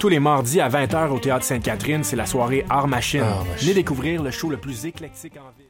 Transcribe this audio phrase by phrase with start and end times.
[0.00, 3.22] Tous les mardis à 20h au Théâtre Sainte-Catherine, c'est la soirée Art Machine.
[3.58, 5.69] Venez découvrir le show le plus éclectique en ville.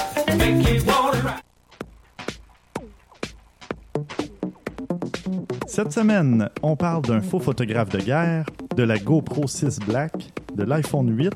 [5.81, 10.63] Cette semaine, on parle d'un faux photographe de guerre, de la GoPro 6 Black, de
[10.63, 11.33] l'iPhone 8,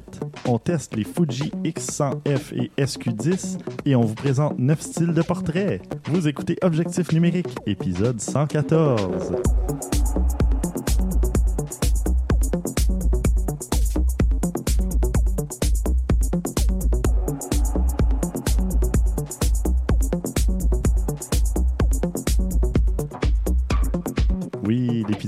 [0.48, 3.58] on teste les Fuji X100F et SQ10
[3.88, 5.82] et on vous présente 9 styles de portraits.
[6.12, 9.36] Vous écoutez Objectif numérique, épisode 114.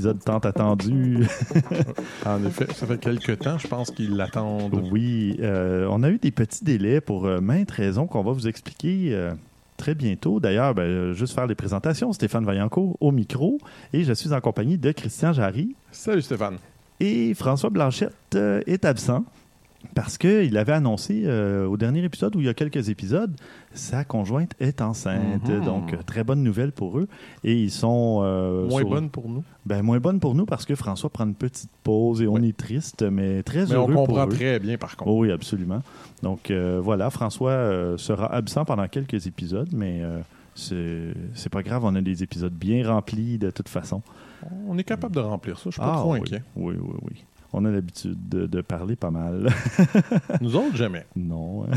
[0.07, 1.27] L'épisode tant attendu.
[2.25, 4.81] en effet, ça fait quelques temps, je pense qu'ils l'attendent.
[4.91, 8.47] Oui, euh, on a eu des petits délais pour euh, maintes raisons qu'on va vous
[8.47, 9.33] expliquer euh,
[9.77, 10.39] très bientôt.
[10.39, 12.13] D'ailleurs, ben, juste faire les présentations.
[12.13, 13.59] Stéphane Vaillancourt au micro
[13.93, 15.75] et je suis en compagnie de Christian Jarry.
[15.91, 16.57] Salut Stéphane.
[16.99, 19.23] Et François Blanchette est absent
[19.95, 23.35] parce qu'il avait annoncé euh, au dernier épisode, où il y a quelques épisodes,
[23.73, 25.49] sa conjointe est enceinte.
[25.49, 25.63] Mhm.
[25.63, 27.07] Donc, euh, très bonne nouvelle pour eux.
[27.43, 28.21] Et ils sont...
[28.23, 29.43] Euh, moins bonne pour nous?
[29.65, 32.55] Ben, moins bonne pour nous parce que François prend une petite pause et on est
[32.55, 35.11] triste, mais très mais heureux on comprend très bien, par contre.
[35.11, 35.81] oui, absolument.
[36.21, 40.01] Donc, voilà, François sera absent pendant quelques épisodes, mais
[40.55, 44.01] c'est pas grave, on a des épisodes bien remplis de toute façon.
[44.67, 46.43] On est capable de remplir ça, je suis pas ah trop inquiet.
[46.55, 49.49] Oui, oui, oui on a l'habitude de, parler pas mal.
[50.41, 51.05] Nous autres, jamais.
[51.15, 51.65] Non.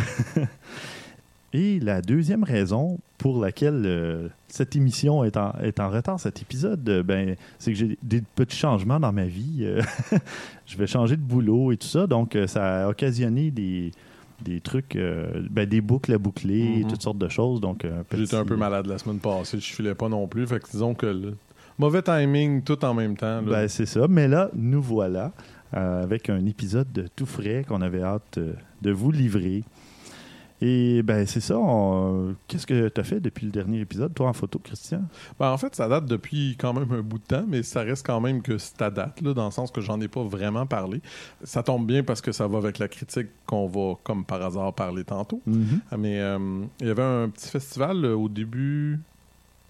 [1.53, 6.41] Et la deuxième raison pour laquelle euh, cette émission est en, est en retard, cet
[6.41, 9.63] épisode, euh, ben, c'est que j'ai des petits changements dans ma vie.
[9.63, 9.83] Euh,
[10.67, 13.91] je vais changer de boulot et tout ça, donc ça a occasionné des,
[14.43, 14.97] des trucs,
[15.51, 16.89] ben, des boucles à boucler, mm-hmm.
[16.89, 17.61] toutes sortes de choses.
[17.61, 17.85] Donc,
[18.17, 20.47] J'étais un peu malade la semaine passée, je filais pas non plus.
[20.47, 21.35] Fait que disons que
[21.79, 23.43] mauvais timing tout en même temps.
[23.43, 25.33] Ben, c'est ça, mais là, nous voilà.
[25.75, 29.63] Euh, avec un épisode tout frais qu'on avait hâte euh, de vous livrer.
[30.61, 31.57] Et ben c'est ça.
[32.49, 35.05] Qu'est-ce que tu as fait depuis le dernier épisode, toi, en photo, Christian?
[35.39, 38.05] Ben, en fait, ça date depuis quand même un bout de temps, mais ça reste
[38.05, 41.01] quand même que ça date, là, dans le sens que j'en ai pas vraiment parlé.
[41.45, 44.75] Ça tombe bien parce que ça va avec la critique qu'on va, comme par hasard,
[44.75, 45.41] parler tantôt.
[45.49, 45.97] Mm-hmm.
[45.97, 48.99] Mais euh, il y avait un petit festival au début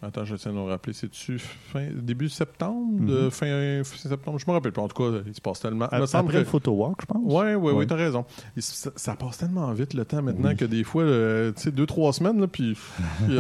[0.03, 3.31] Attends, je tiens à nous rappeler, c'est-tu fin, début septembre, de mhm.
[3.31, 4.39] fin, septembre?
[4.39, 4.81] Je me rappelle pas.
[4.81, 5.87] En tout cas, il se passe tellement.
[5.87, 6.39] après que...
[6.39, 7.23] le photo walk, je pense.
[7.23, 8.25] Oui, oui, oui, t'as raison.
[8.57, 12.41] ça, passe tellement vite le temps maintenant que des fois, tu sais, deux, trois semaines,
[12.41, 12.77] là, puis.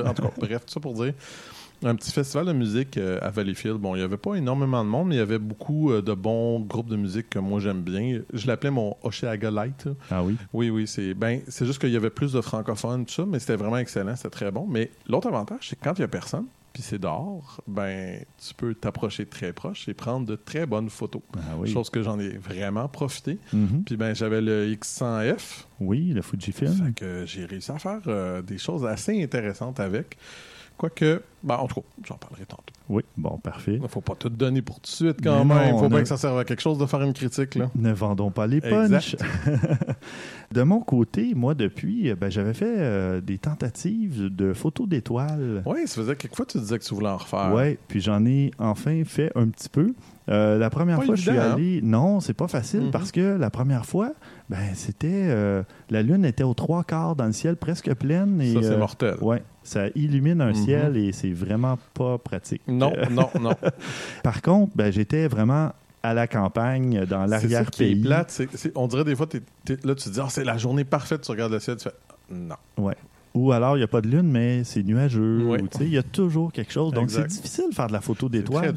[0.04, 1.14] en tout cas, bref, tout ça pour dire
[1.82, 3.78] un petit festival de musique euh, à Valleyfield.
[3.78, 6.12] Bon, il n'y avait pas énormément de monde, mais il y avait beaucoup euh, de
[6.14, 8.20] bons groupes de musique que moi j'aime bien.
[8.32, 9.88] Je l'appelais mon Oceaga Light.
[10.10, 10.36] Ah oui?
[10.52, 10.86] Oui, oui.
[10.86, 13.78] C'est ben, c'est juste qu'il y avait plus de francophones, tout ça, mais c'était vraiment
[13.78, 14.66] excellent, c'était très bon.
[14.68, 18.54] Mais l'autre avantage, c'est que quand il n'y a personne, puis c'est dehors, ben tu
[18.54, 21.22] peux t'approcher très proche et prendre de très bonnes photos.
[21.36, 21.68] Ah oui.
[21.72, 23.38] Chose que j'en ai vraiment profité.
[23.52, 23.82] Mhm.
[23.84, 26.72] Puis ben j'avais le X100F, Oui, le Fujifilm.
[26.72, 30.16] fait que j'ai réussi à faire euh, des choses assez intéressantes avec.
[30.80, 32.62] Quoique, ben, en tout cas, j'en parlerai tantôt.
[32.88, 33.78] Oui, bon, parfait.
[33.82, 35.72] Il faut pas tout donner pour tout de suite quand Mais même.
[35.72, 37.54] non, faut bien que ça serve à quelque chose de faire une critique.
[37.56, 37.70] Là.
[37.74, 39.14] Ne vendons pas les punch.
[40.52, 45.62] de mon côté, moi, depuis, euh, ben, j'avais fait euh, des tentatives de photos d'étoiles.
[45.66, 47.52] Oui, ça faisait quelques fois tu disais que tu voulais en refaire.
[47.54, 49.92] Ouais, puis j'en ai enfin fait un petit peu.
[50.28, 51.52] Euh, la première Pas fois, je suis évident, hein?
[51.54, 51.80] allé.
[51.82, 52.90] Non, c'est pas facile Mhm.
[52.90, 54.12] parce que la première fois,
[54.50, 58.52] ben c'était euh, la lune était aux trois quarts dans le ciel, presque pleine et
[58.54, 59.14] Ça, c'est euh, mortel.
[59.62, 60.54] ça illumine un Mhm.
[60.54, 62.62] ciel et c'est vraiment pas pratique.
[62.66, 63.54] Non, Euh, non, non.
[64.24, 65.70] par contre, ben, j'étais vraiment
[66.02, 68.00] à la campagne, dans C'est ça qui est l'arrière-pays.
[68.02, 68.30] plate.
[68.30, 71.20] c'est- c'est- on dirait des fois, là, tu te dis, Ah, c'est la journée parfaite,
[71.20, 71.94] tu regardes le ciel, tu fais,
[72.34, 72.56] non.
[72.78, 72.96] Ouais.
[73.34, 75.46] Ou alors, il n'y a pas de lune, mais c'est nuageux.
[75.80, 76.92] Il y a toujours quelque chose.
[76.92, 78.74] Donc, c'est difficile de faire de la photo C'est très d'étoiles.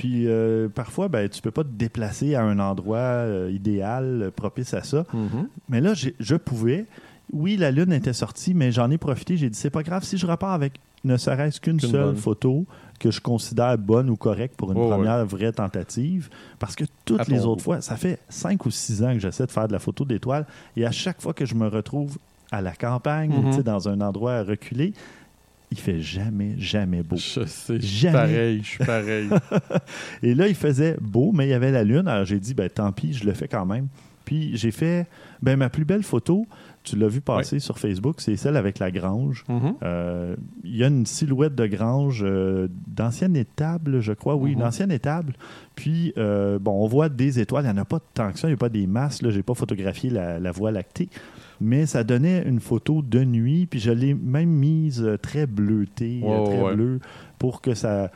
[0.00, 4.30] Puis, euh, parfois, ben, tu peux pas te déplacer à un endroit euh, idéal, euh,
[4.30, 5.04] propice à ça.
[5.12, 5.46] Mhm.
[5.68, 6.86] Mais là, je pouvais.
[7.34, 9.36] Oui, la lune était sortie, mais j'en ai profité.
[9.36, 12.16] J'ai dit, c'est pas grave si je repars avec ne serait-ce qu'une seule bonne.
[12.16, 12.64] photo
[12.98, 16.30] que je considère bonne ou correcte pour une Oh, première vraie tentative.
[16.58, 17.44] Parce que toutes À les goût.
[17.48, 20.06] autres fois, ça fait cinq ou six ans que j'essaie de faire de la photo
[20.06, 20.46] d'étoiles.
[20.78, 22.16] Et à chaque fois que je me retrouve
[22.50, 24.94] à la campagne, ou, tu sais, dans un endroit reculé,
[25.70, 27.16] il fait jamais, jamais beau.
[27.16, 28.12] Je sais, je suis Jamais.
[28.18, 29.28] pareil, je suis pareil.
[30.22, 32.08] Et là, il faisait beau, mais il y avait la lune.
[32.08, 33.88] Alors j'ai dit, ben tant pis, je le fais quand même.
[34.24, 35.06] Puis j'ai fait,
[35.42, 36.46] ben ma plus belle photo,
[36.84, 39.44] tu l'as vu passer sur Facebook, c'est celle avec la grange.
[39.48, 39.74] Mhm.
[39.82, 44.36] Euh, Il y a une silhouette de grange euh, d'ancienne étable, je crois.
[44.36, 44.58] Oui, Mhm.
[44.60, 45.34] une ancienne étable.
[45.74, 47.64] Puis, euh, bon, on voit des étoiles.
[47.64, 48.46] Il n'y en a pas tant que ça.
[48.48, 49.20] Il n'y a pas des masses.
[49.22, 51.08] Je n'ai pas photographié la, la voie lactée.
[51.60, 53.66] Mais ça donnait une photo de nuit.
[53.66, 56.74] Puis, je l'ai même mise euh, très bleutée, euh, très ouais.
[56.74, 57.00] bleue,
[57.38, 58.10] pour que ça,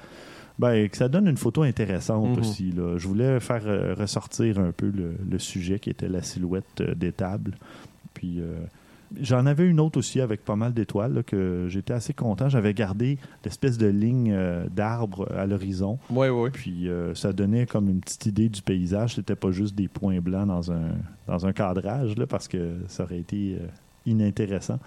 [0.59, 2.39] ben, que ça donne une photo intéressante Mhm.
[2.39, 2.73] aussi.
[2.73, 2.97] Là.
[2.97, 6.95] Je voulais faire euh, ressortir un peu le, le sujet qui était la silhouette euh,
[6.95, 7.57] d'étable.
[8.15, 8.55] Puis euh,
[9.21, 12.49] j'en avais une autre aussi avec pas mal d'étoiles là, que j'étais assez content.
[12.49, 15.99] J'avais gardé l'espèce de ligne euh, d'arbres à l'horizon.
[16.11, 16.51] Ouais, ouais.
[16.51, 19.15] Puis euh, ça donnait comme une petite idée du paysage.
[19.17, 20.93] C'était pas juste des points blancs dans un,
[21.27, 23.67] dans un cadrage là, parce que ça aurait été euh,
[24.07, 24.79] inintéressant.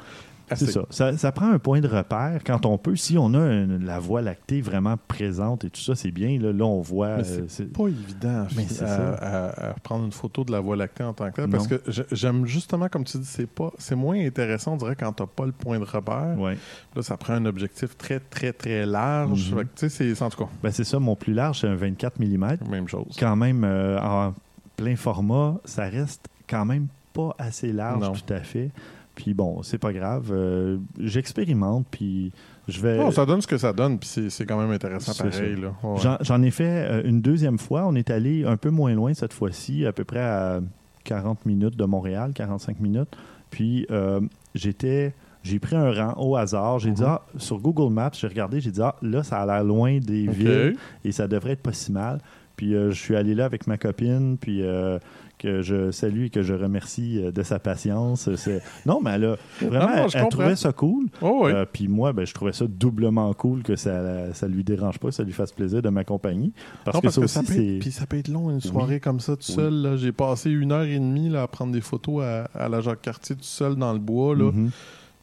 [0.55, 0.81] C'est ça.
[0.89, 1.17] ça.
[1.17, 2.95] ça prend un point de repère quand on peut.
[2.95, 6.39] Si on a une- la voie lactée vraiment présente et tout ça, c'est bien.
[6.39, 7.17] Là, là, on voit.
[7.17, 9.45] Mais euh, c'est pas évident Mais à, à- ça.
[9.71, 12.05] à- prendre une photo de la voie lactée en tant que tel, parce que j'ai-
[12.11, 15.45] j'aime justement, comme tu dis, c'est pas, c'est moins intéressant, on dirait, quand t'as pas
[15.45, 16.35] le point de repère.
[16.37, 16.57] ouais.
[16.95, 19.53] Là, ça prend un objectif très, très, très large.
[19.75, 20.99] Tu sais, c'est en tout cas, Ben, c'est ça.
[20.99, 22.69] Mon plus large, c'est un 24 mm.
[22.69, 23.15] même chose.
[23.19, 24.33] Quand même, euh, en
[24.77, 28.13] plein format, ça reste quand même pas assez large Non.
[28.13, 28.69] tout à fait.
[29.17, 30.29] Puis bon, c'est pas grave.
[30.31, 32.31] Euh, J'expérimente, puis
[32.67, 32.97] je vais.
[32.99, 35.55] Non, ça donne ce que ça donne, puis c'est- quand même intéressant pareil.
[35.83, 35.97] Ouais.
[36.21, 37.85] J'en- ai fait euh, une deuxième fois.
[37.87, 40.59] On est allé un peu moins loin cette fois-ci, à peu près à
[41.03, 43.09] 40 minutes de Montréal, 45 minutes.
[43.49, 44.21] Puis euh,
[44.53, 45.13] j'étais.
[45.43, 46.77] J'ai pris un rang au hasard.
[46.79, 47.07] J'ai dit, Mhm.
[47.09, 50.27] ah, sur Google Maps, j'ai regardé, j'ai dit, ah, là, ça a l'air loin des
[50.27, 50.75] villes
[51.05, 52.19] et ça devrait être pas si mal.
[52.57, 54.99] Puis euh, je suis allé là avec ma copine, puis euh,
[55.37, 58.33] que je salue et que je remercie euh, de sa patience.
[58.35, 61.05] C'est- Non, mais elle a vraiment, Non, non, elle, trouvait ça cool.
[61.21, 61.51] Oh, oui.
[61.51, 65.09] Euh, puis moi, ben, je trouvais ça doublement cool que ça ça lui dérange pas,
[65.09, 66.51] que ça lui fasse plaisir de m'accompagner.
[66.85, 67.67] Parce, Non, que ça aussi, peut c'est...
[67.75, 69.55] être, puis ça peut être long, une soirée comme ça, tout Oui.
[69.55, 69.73] seul.
[69.73, 69.95] là.
[69.97, 73.35] J'ai passé une heure et demie là, à prendre des photos à, à la Jacques-Cartier
[73.35, 74.35] tout seul dans le bois.
[74.35, 74.51] Là.
[74.51, 74.71] Mhm.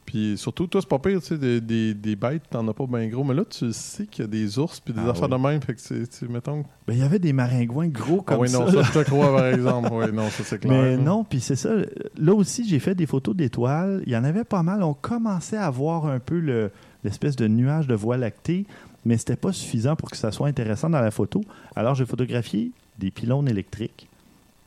[0.05, 2.85] Puis surtout, toi, c'est pas pire, tu sais, des, des, des bêtes, t'en as pas
[2.85, 3.23] bien gros.
[3.23, 5.31] Mais là, tu sais qu'il y a des ours puis des Ah affaires oui.
[5.31, 5.61] de même.
[5.61, 6.63] Fait que c'est, tu sais, mettons.
[6.87, 8.73] Ben, il y avait des maringouins gros Ah comme oui, non, ça.
[8.73, 9.89] ça, je te crois, par exemple.
[9.93, 10.71] Oui, non, ça, c'est clair.
[10.71, 11.71] Mais non, puis c'est ça.
[12.17, 14.03] Là aussi, j'ai fait des photos d'étoiles.
[14.05, 14.83] Il y en avait pas mal.
[14.83, 16.71] On commençait à voir un peu le-
[17.03, 18.65] l'espèce de nuage de voie lactée,
[19.05, 21.41] mais c'était pas suffisant pour que ça soit intéressant dans la photo.
[21.75, 24.07] Alors, j'ai photographié des pylônes électriques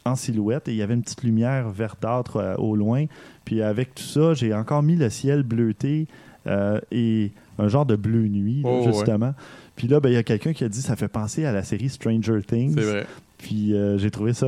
[0.08, 3.04] en silhouette et il y avait une petite lumière verdâtre euh, au loin.
[3.44, 6.06] Puis avec tout ça, j'ai encore mis le ciel bleuté
[6.46, 8.92] euh, et un genre de bleu nuit, là, Oh, ouais.
[8.92, 9.34] justement.
[9.76, 11.62] Puis là, ben, il y a quelqu'un qui a dit ça fait penser à la
[11.62, 12.74] série Stranger Things.
[12.74, 13.06] C'est vrai.
[13.38, 14.46] Puis euh, j'ai trouvé ça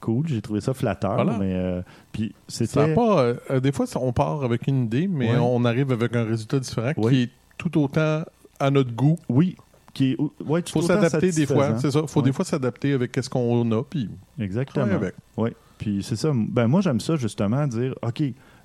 [0.00, 1.14] cool, j'ai trouvé ça flatteur.
[1.16, 1.36] Voilà.
[1.38, 2.94] Mais euh, puis c'était.
[2.94, 5.38] pas, euh, des fois, on part avec une idée, mais Ouais.
[5.38, 8.22] on arrive avec un résultat différent qui est tout autant
[8.58, 9.18] à notre goût.
[9.28, 9.56] Oui.
[9.92, 11.78] Qui est, ouais, Il tout faut s'adapter des fois.
[11.78, 12.00] C'est ça.
[12.02, 12.26] Il faut Ouais.
[12.26, 14.86] des fois s'adapter avec ce qu'on a, puis Exactement.
[14.86, 15.14] avec.
[15.36, 15.50] Oui.
[15.78, 16.30] Puis c'est ça.
[16.34, 18.22] Ben moi j'aime ça justement dire OK,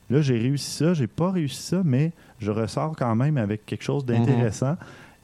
[0.09, 3.83] là j'ai réussi ça, j'ai pas réussi ça, mais je ressors quand même avec quelque
[3.83, 4.75] chose d'intéressant.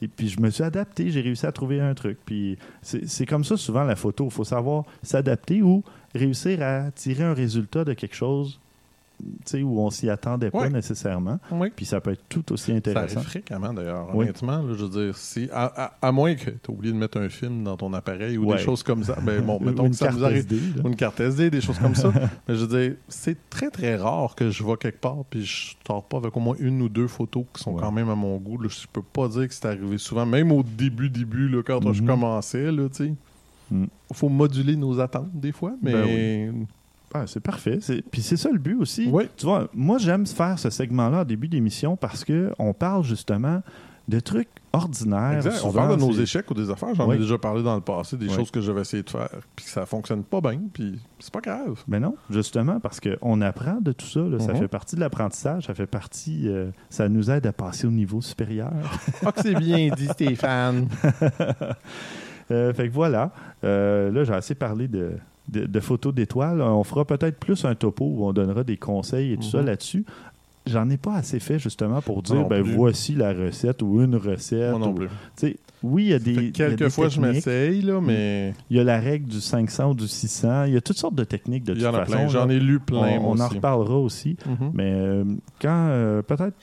[0.01, 2.17] Et puis je me suis adapté, j'ai réussi à trouver un truc.
[2.25, 4.25] Puis c'est c'est comme ça souvent la photo.
[4.25, 5.83] Il faut savoir s'adapter ou
[6.15, 8.59] réussir à tirer un résultat de quelque chose
[9.63, 10.69] où on s'y attendait pas Oui.
[10.73, 11.39] nécessairement.
[11.51, 11.71] Oui.
[11.75, 13.17] Puis ça peut être tout aussi Ça intéressant.
[13.17, 14.25] arrive fréquemment d'ailleurs, Oui.
[14.25, 14.61] honnêtement.
[14.61, 17.19] là, je veux dire, si, à, à- à moins que tu aies oublié de mettre
[17.19, 19.17] un film dans ton appareil ou des choses comme ça.
[19.21, 20.37] Ben, bon, mettons une que ça nous arrive.
[20.37, 22.11] SD, une carte SD, des choses comme ça.
[22.47, 25.75] Mais je veux dire, c'est très très rare que je vais quelque part puis je
[25.85, 28.37] sors pas avec au moins une ou deux photos qui sont quand même à mon
[28.37, 28.57] goût.
[28.61, 28.67] là.
[28.69, 32.01] Je peux pas dire que c'est arrivé souvent, même au début, début, là, quand je
[32.01, 32.07] Mhm.
[32.07, 33.13] commençais, là, tu sais.
[33.71, 33.85] Mm.
[34.13, 36.65] faut moduler nos attentes des fois, mais Ben
[37.13, 37.79] Ah, c'est parfait.
[37.81, 39.07] C'est- Puis c'est ça le but aussi.
[39.11, 39.23] Oui.
[39.37, 43.61] Tu vois, moi, j'aime faire ce segment-là au début d'émission parce que on parle justement
[44.07, 45.37] de trucs ordinaires.
[45.37, 45.61] Exact.
[45.63, 46.93] On parle de nos c'est- échecs ou des affaires.
[46.95, 47.15] J'en Oui.
[47.15, 48.33] ai déjà parlé dans le passé, des Oui.
[48.33, 51.39] choses que j'avais essayé de faire, puis que ça fonctionne pas bien, puis c'est pas
[51.39, 51.81] grave.
[51.87, 54.21] Mais non, justement, parce qu'on apprend de tout ça.
[54.21, 54.39] là.
[54.39, 54.59] Ça Mhm.
[54.59, 56.47] fait partie de l'apprentissage, ça fait partie.
[56.49, 58.71] euh, ça nous aide à passer au niveau supérieur.
[59.25, 60.87] Ah, que c'est bien dit, Stéphane.
[62.49, 63.31] Euh, fait que voilà.
[63.63, 65.11] Euh, là, j'ai assez parlé de,
[65.51, 66.61] de, de photos d'étoiles.
[66.61, 69.65] On fera peut-être plus un topo où on donnera des conseils et tout ça Mhm.
[69.67, 70.05] là-dessus.
[70.67, 72.73] J'en ai pas assez fait justement pour dire ben plus.
[72.75, 74.69] voici la recette ou une recette.
[74.71, 75.09] Moi non ou- plus.
[75.83, 76.33] Oui, il y a des.
[76.35, 78.83] Fait que il y a des quelques fois, je m'essaye, là, mais Il y a
[78.83, 80.65] la règle du 500 ou du 600.
[80.65, 82.27] Il y a toutes sortes de techniques de il toute y en a plein.
[82.27, 84.37] J'en ai lu plein, on, moi on en reparlera aussi.
[84.45, 84.71] Mhm.
[84.75, 85.23] Mais euh,
[85.59, 86.53] quand, euh, peut-être,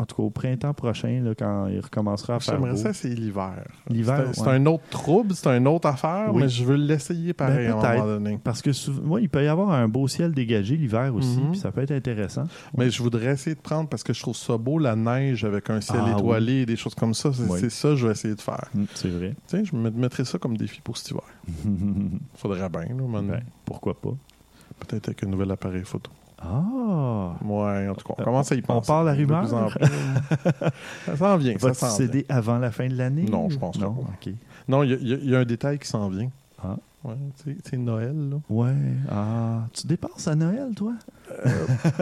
[0.00, 2.76] en tout cas au printemps prochain, là, quand il recommencera à faire J'aimerais beau.
[2.76, 3.64] ça, c'est l'hiver.
[3.88, 4.48] L'hiver, C'est- ouais.
[4.50, 6.42] un autre trouble, c'est une autre affaire, Oui.
[6.42, 8.38] mais je veux l'essayer pareil Ben, à un moment donné.
[8.44, 11.50] Parce que souvent, ouais, il peut y avoir un beau ciel dégagé l'hiver aussi, Mhm.
[11.50, 12.44] puis ça peut être intéressant.
[12.76, 15.68] Mais je voudrais essayer de prendre parce que je trouve ça beau, la neige avec
[15.70, 17.32] un ciel Ah, étoilé et des choses comme ça.
[17.32, 17.70] C'est Oui.
[17.70, 18.68] ça que je vais essayer de faire.
[18.74, 19.34] Mm, C'est vrai.
[19.48, 21.22] Tiens, je me mettrais ça comme défi pour cet hiver.
[22.36, 23.22] Faudrait bien, là, maintenant.
[23.32, 24.14] Ben, pourquoi pas?
[24.80, 26.10] Peut-être avec un nouvel appareil photo.
[26.40, 27.32] Ah!
[27.44, 28.86] Ouais, en tout cas, on commence à y On penser.
[28.86, 29.54] part la De plus rumeur?
[29.54, 29.86] en plus.
[31.06, 33.24] ça s'en vient, ça Va-tu s'en céder avant la fin de l'année?
[33.24, 33.92] Non, je pense non?
[33.94, 34.30] pas.
[34.68, 36.30] Non, il y y a un détail qui s'en vient.
[36.62, 36.76] Ah.
[37.08, 38.36] Ouais, c'est Noël, là.
[38.48, 38.72] Ouais.
[39.10, 40.92] Ah, tu dépenses à Noël, toi?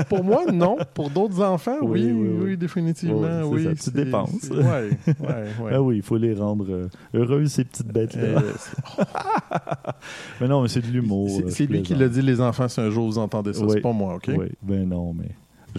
[0.08, 0.76] Pour moi, non.
[0.94, 2.56] Pour d'autres enfants, oui, Oui, oui, oui, oui.
[2.56, 3.42] définitivement.
[3.44, 4.48] Oui, ça, tu dépenses.
[4.50, 5.70] ouais, ouais.
[5.72, 8.22] Ah oui, il faut les rendre euh, heureuses, ces petites bêtes-là.
[8.22, 8.52] Euh,
[10.40, 11.28] mais non, mais c'est de l'humour.
[11.48, 13.64] c'est euh, lui qui l'a dit, les enfants, si un jour vous entendez ça.
[13.64, 13.70] Oui.
[13.74, 14.30] C'est pas moi, OK?
[14.36, 15.30] Oui, ben non, mais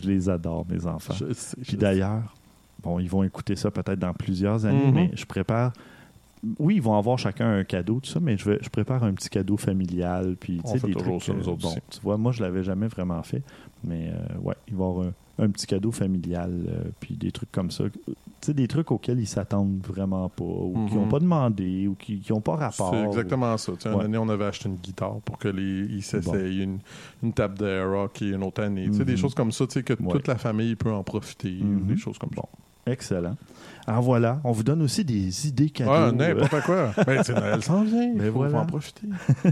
[0.01, 1.13] je les adore, mes enfants.
[1.13, 2.34] Je sais, Puis d'ailleurs,
[2.84, 4.93] bon, ils vont écouter ça peut-être dans plusieurs années, Mhm.
[4.93, 5.74] mais je prépare.
[6.60, 9.13] Oui, ils vont avoir chacun un cadeau, tout ça, mais je, vais, je prépare un
[9.13, 10.36] petit cadeau familial.
[10.39, 11.80] Puis, On fait des toujours trucs, ça, nous autres bon, aussi.
[11.92, 13.44] tu vois, moi, je l'avais jamais vraiment fait,
[13.84, 15.13] mais euh, ouais, ils vont avoir un,
[15.46, 17.84] un petit cadeau familial, euh, puis des trucs comme ça.
[17.89, 21.01] Tu sais, des trucs auxquels ils s'attendent vraiment pas, ou qui Mhm.
[21.01, 22.92] n'ont pas demandé, ou qui n'ont pas rapport.
[22.94, 23.72] C'est exactement ça.
[23.74, 24.06] Tu sais, Une Ouais.
[24.06, 26.80] année, on avait acheté une guitare pour que les ils s'essayent, une,
[27.24, 28.86] une table de rock et une autre année.
[28.89, 29.18] Tu sais, Des Mhm.
[29.18, 30.10] choses comme ça, tu sais, que Ouais.
[30.12, 31.51] toute la famille peut en profiter.
[31.51, 31.86] Mhm.
[31.88, 32.44] Des choses comme ça.
[32.86, 33.36] Excellent.
[33.88, 35.91] Alors voilà, on vous donne aussi des idées cadeaux.
[35.94, 36.91] Ah, euh, n'importe quoi.
[37.06, 38.03] ben, tu sais, Noël s'en vient.
[38.13, 38.60] Il Ben faut, voilà.
[38.60, 39.08] en profiter.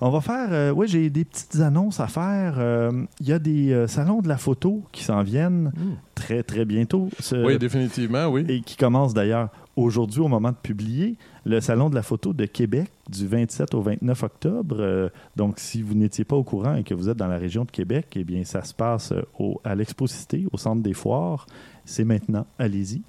[0.00, 2.56] On va faire, euh, oui, j'ai des petites annonces à faire.
[2.58, 5.72] Euh, Il y a des euh, salons de la photo qui s'en viennent
[6.14, 7.08] très, très bientôt.
[7.20, 8.44] Ce- Oui, définitivement, oui.
[8.48, 11.16] et qui commencent d'ailleurs aujourd'hui au moment de publier.
[11.46, 15.10] Le Salon de la photo de Québec du 27 au 29 octobre.
[15.36, 17.70] Donc, si vous n'étiez pas au courant et que vous êtes dans la région de
[17.70, 21.46] Québec, eh bien, ça se passe au, à l'Exposité, au Centre des Foires.
[21.84, 22.46] C'est maintenant.
[22.58, 23.02] Allez-y.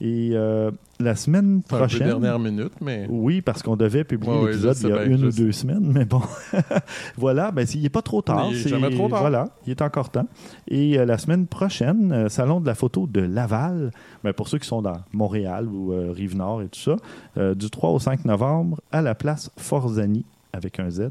[0.00, 2.06] Et euh, la semaine C'est un peu prochaine...
[2.06, 5.24] dernière minute, mais Oui, parce qu'on devait publier Ouais, l'épisode il y a bien, une
[5.26, 6.20] ou deux semaines, mais bon.
[7.16, 8.48] voilà, ben, il n'est pas trop tard.
[8.50, 9.20] Il est jamais trop tard.
[9.20, 10.26] Voilà, il est encore temps.
[10.68, 13.92] Et euh, la semaine prochaine, euh, Salon de la photo de Laval,
[14.24, 17.98] ben, pour ceux qui sont dans Montréal ou Rive-Nord et tout ça, du 3 au
[17.98, 21.10] 5 novembre à la place Forzani avec un Z.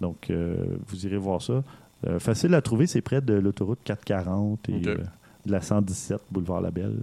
[0.00, 0.30] Donc,
[0.86, 1.62] vous irez voir ça.
[2.18, 5.00] Facile à trouver, c'est près de l'autoroute 440 et Ok.
[5.46, 6.96] De la 117 boulevard Labelle.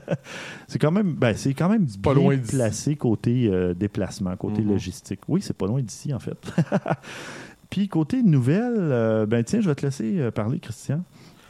[0.68, 4.62] c'est quand même, ben, c'est quand même pas bien loin placé côté euh, déplacement, côté
[4.62, 4.70] Mhm.
[4.70, 5.20] logistique.
[5.28, 6.36] Oui, c'est pas loin d'ici en fait.
[7.70, 11.02] Puis côté nouvelles, euh, ben tiens, je vais te laisser euh, parler, Christian.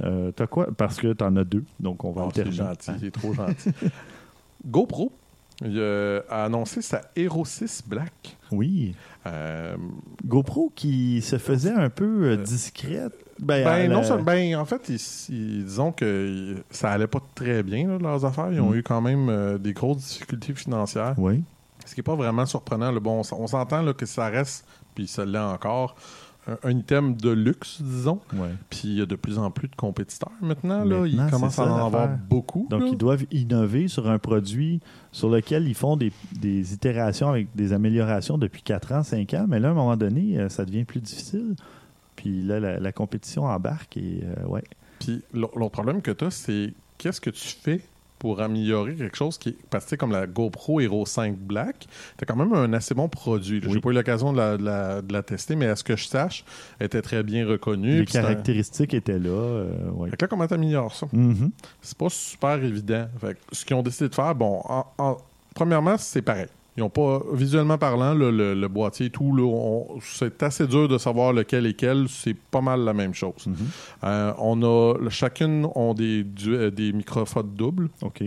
[0.02, 0.68] Euh, T'as quoi?
[0.76, 3.70] Parce que t'en as deux, donc on va Oh, c'est gentil, il est trop gentil.
[4.66, 5.12] GoPro
[5.62, 8.36] il, euh, a annoncé sa Hero 6 Black.
[8.52, 8.94] Oui.
[9.26, 9.76] Euh,
[10.24, 13.12] GoPro qui se faisait un peu euh, discrète.
[13.38, 14.96] Ben, ben, la- non, ça- ben, en fait, ils,
[15.34, 18.52] ils- disons que ça allait pas très bien, là, leurs affaires.
[18.52, 18.76] Ils ont Mm.
[18.76, 21.14] eu quand même euh, des grosses difficultés financières.
[21.18, 21.42] Oui.
[21.86, 22.90] Ce qui n'est pas vraiment surprenant.
[22.92, 23.00] là.
[23.00, 24.64] Bon, on on s'entend que ça reste,
[24.94, 25.96] puis ça l'est encore,
[26.64, 28.20] un, item de luxe, disons.
[28.34, 28.50] Ouais.
[28.70, 30.84] Puis il y a de plus en plus de compétiteurs maintenant.
[30.84, 31.06] là.
[31.06, 32.66] Ils commencent à en avoir beaucoup.
[32.70, 32.88] Donc, là.
[32.88, 34.80] ils doivent innover sur un produit
[35.12, 39.46] sur lequel ils font des, des itérations avec des améliorations depuis 4 ans, 5 ans.
[39.48, 41.54] Mais là, à un moment donné, euh, ça devient plus difficile.
[42.16, 44.64] Puis là, la, la compétition embarque et euh, ouais.
[44.98, 47.80] Puis l'au- l'autre problème que tu as, c'est qu'est-ce que tu fais
[48.20, 49.56] pour améliorer quelque chose qui est.
[49.70, 53.62] Parce que comme la GoPro Hero 5 Black, c'est quand même un assez bon produit.
[53.66, 56.44] J'ai pas eu l'occasion de la, de, la, tester, mais à ce que je sache,
[56.78, 58.00] elle était très bien reconnue.
[58.00, 59.30] Les caractéristiques étaient là.
[59.30, 59.70] Euh,
[60.10, 61.06] fait que là, comment t'améliores ça?
[61.06, 61.50] Mm-hmm.
[61.80, 63.08] C'est pas super évident.
[63.20, 64.62] Fait ce qu'ils ont décidé de faire, bon,
[65.54, 66.48] premièrement, c'est pareil.
[66.76, 71.66] Ils ont pas, visuellement parlant, le, boîtier et tout, c'est assez dur de savoir lequel
[71.66, 72.08] est quel.
[72.08, 73.46] C'est pas mal la même chose.
[73.46, 73.56] Mhm.
[74.04, 77.88] Euh, on a, chacune ont des, euh, des microphones doubles.
[78.02, 78.22] OK.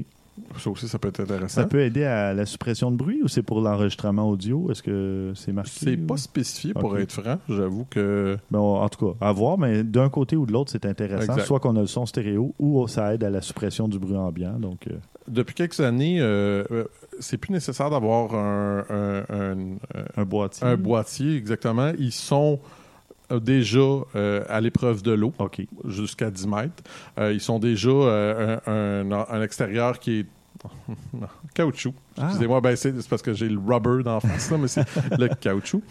[0.58, 1.62] Ça aussi, ça peut être intéressant.
[1.62, 4.72] Ça peut aider à la suppression de bruit ou c'est pour l'enregistrement audio?
[4.72, 5.72] Est-ce que c'est marqué?
[5.74, 7.38] C'est pas spécifié, pour être franc.
[7.50, 8.38] J'avoue que...
[8.52, 11.38] en tout cas, à voir, mais d'un côté ou de l'autre, c'est intéressant.
[11.40, 14.60] Soit qu'on a le son stéréo ou ça aide à la suppression du bruit ambiant.
[14.60, 14.94] Donc, euh.
[15.28, 16.20] Depuis quelques années,
[17.20, 18.84] c'est plus nécessaire d'avoir un,
[20.16, 20.66] un, boîtier.
[20.66, 21.92] Un boîtier, exactement.
[21.98, 22.83] Ils sont euh,
[23.40, 25.34] déjà euh, à l'épreuve de l'eau,
[25.86, 26.84] jusqu'à 10 mètres.
[27.18, 27.90] Euh, ils sont déjà
[28.68, 30.26] un, extérieur qui est
[31.54, 31.94] caoutchouc.
[32.18, 32.26] Ah.
[32.26, 34.86] Excusez-moi, ben c'est parce que j'ai le rubber dans la face, mais c'est
[35.20, 35.82] le caoutchouc.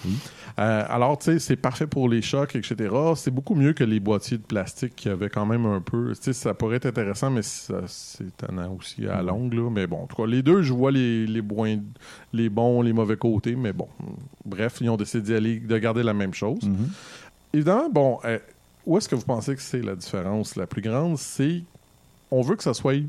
[0.58, 2.94] Euh, alors, tu sais, c'est parfait pour les chocs, etc.
[3.16, 6.12] C'est beaucoup mieux que les boîtiers de plastique qui avaient quand même un peu.
[6.14, 9.68] Tu sais, ça pourrait être intéressant, mais c'est étonnant aussi à longue, là.
[9.70, 11.42] Mais bon, en tout cas, les deux, je vois les, les,
[12.32, 13.88] les bons, les mauvais côtés, mais bon.
[14.44, 16.62] Bref, ils ont décidé d'y aller, de garder la même chose.
[16.62, 17.21] Mm-hmm.
[17.52, 18.38] Évidemment, bon, euh,
[18.86, 21.18] où est-ce que vous pensez que c'est la différence la plus grande?
[21.18, 21.62] C'est
[22.30, 23.02] on veut que ça soit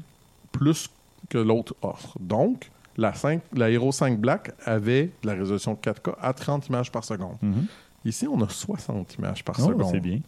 [0.52, 0.90] plus
[1.30, 2.18] que l'autre offre.
[2.20, 7.04] Donc, la, 5, la Hero 5 Black avait la résolution 4K à 30 images par
[7.04, 7.38] seconde.
[7.42, 7.66] Mhm.
[8.06, 9.88] Ici, on a 60 images par oh, seconde.
[9.90, 10.20] C'est bien.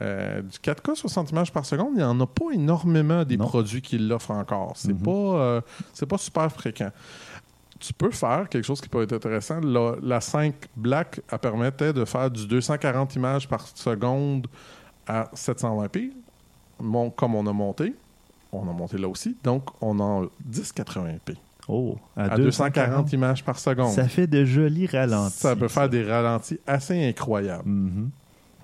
[0.00, 3.82] Euh, du 4K 60 images par seconde, il n'y en a pas énormément des produits
[3.82, 4.72] qui l'offrent encore.
[4.76, 5.02] C'est mhm.
[5.02, 5.60] pas, euh,
[6.08, 6.90] pas super fréquent.
[7.78, 9.60] Tu peux faire quelque chose qui peut être intéressant.
[10.02, 14.46] La, 5 Black elle permettait de faire du 240 images par seconde
[15.06, 16.12] à 720p,
[17.16, 17.94] comme on a monté
[18.52, 19.36] on a monté là aussi.
[19.42, 21.36] Donc, on a 1080p.
[21.68, 23.92] Oh, à, 240, images par seconde.
[23.92, 25.36] Ça fait de jolis ralentis.
[25.36, 27.68] Ça peut faire des ralentis assez incroyables.
[27.68, 28.08] Mm-hmm.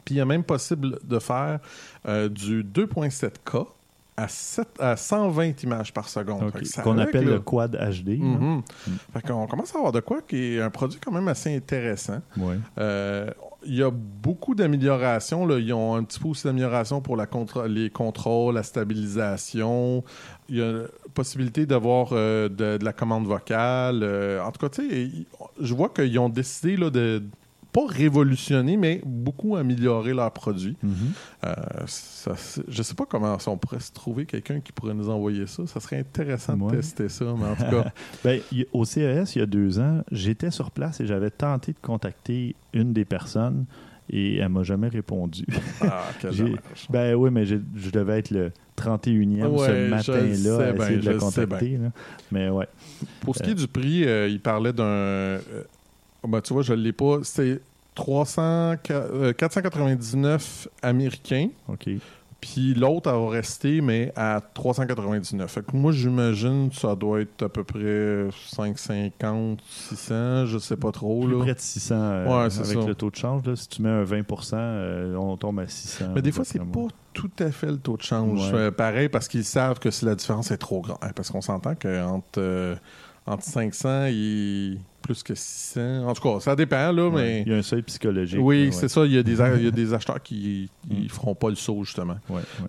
[0.05, 1.61] Puis il est même possible de faire
[2.07, 3.67] euh, du 2.7K
[4.17, 6.53] à, 7, à 120 images par seconde.
[6.83, 8.21] Qu'on appelle le quad HD.
[8.21, 8.63] Mm-hmm.
[9.31, 12.21] On commence à avoir de quoi qui est un produit quand même assez intéressant.
[12.37, 12.59] Ouais.
[12.79, 13.31] Euh,
[13.67, 15.49] il y a beaucoup d'améliorations.
[15.57, 17.27] Ils ont un petit peu aussi d'amélioration pour la
[17.67, 20.05] les contrôles, la stabilisation.
[20.49, 20.83] Il y a
[21.15, 24.01] possibilité d'avoir euh, de, la commande vocale.
[24.03, 24.83] Euh, en tout cas,
[25.61, 27.23] je vois qu'ils ont décidé là, de
[27.75, 30.77] pas révolutionner, mais beaucoup améliorer leurs produits.
[30.85, 31.47] Mm-hmm.
[31.47, 31.55] Euh,
[32.69, 35.67] je sais pas comment on pourrait se trouver quelqu'un qui pourrait nous envoyer ça.
[35.67, 37.93] Ça serait intéressant de tester ça, mais en tout cas.
[38.25, 38.41] ben,
[38.73, 42.55] au CES, il y a deux ans, j'étais sur place et j'avais tenté de contacter
[42.73, 43.67] une des personnes
[44.09, 45.45] et elle m'a jamais répondu.
[45.81, 46.31] Ah, quel
[46.91, 47.57] Ben oui, mais je
[47.93, 51.81] devais être le 31e ce matin-là à essayer de le contacter.
[52.31, 52.69] Mais ouais.
[53.21, 55.39] Pour ce qui est du prix, euh, il parlait d'un
[56.27, 57.19] ben, tu vois, je ne l'ai pas.
[57.23, 57.61] C'est
[57.95, 58.77] 300,
[59.37, 61.49] 499 américains.
[61.69, 61.89] OK.
[62.41, 65.51] Puis l'autre, elle va rester, mais à 399.
[65.51, 70.77] Fait que moi, j'imagine que ça doit être à peu près 550, 600, je sais
[70.77, 71.25] pas trop.
[71.25, 71.39] Plus là.
[71.43, 73.47] près de 600 euh, avec le taux de change.
[73.47, 76.13] Là, si tu mets un 20% euh, on tombe à 600.
[76.15, 78.51] Mais des fois, c'est pas tout à fait le taux de change.
[78.53, 80.99] Euh, pareil, parce qu'ils savent que si la différence est trop grande.
[81.17, 82.77] Parce qu'on s'entend qu'entre
[83.27, 86.09] entre 500 et plus que 600.
[86.09, 87.43] En tout cas, ça dépend, là, mais...
[87.43, 88.41] Il y a un seuil psychologique.
[88.41, 89.05] Oui, c'est ça.
[89.05, 91.09] Il y, a des, il y a des acheteurs qui ne mm.
[91.09, 92.17] feront pas le saut, justement.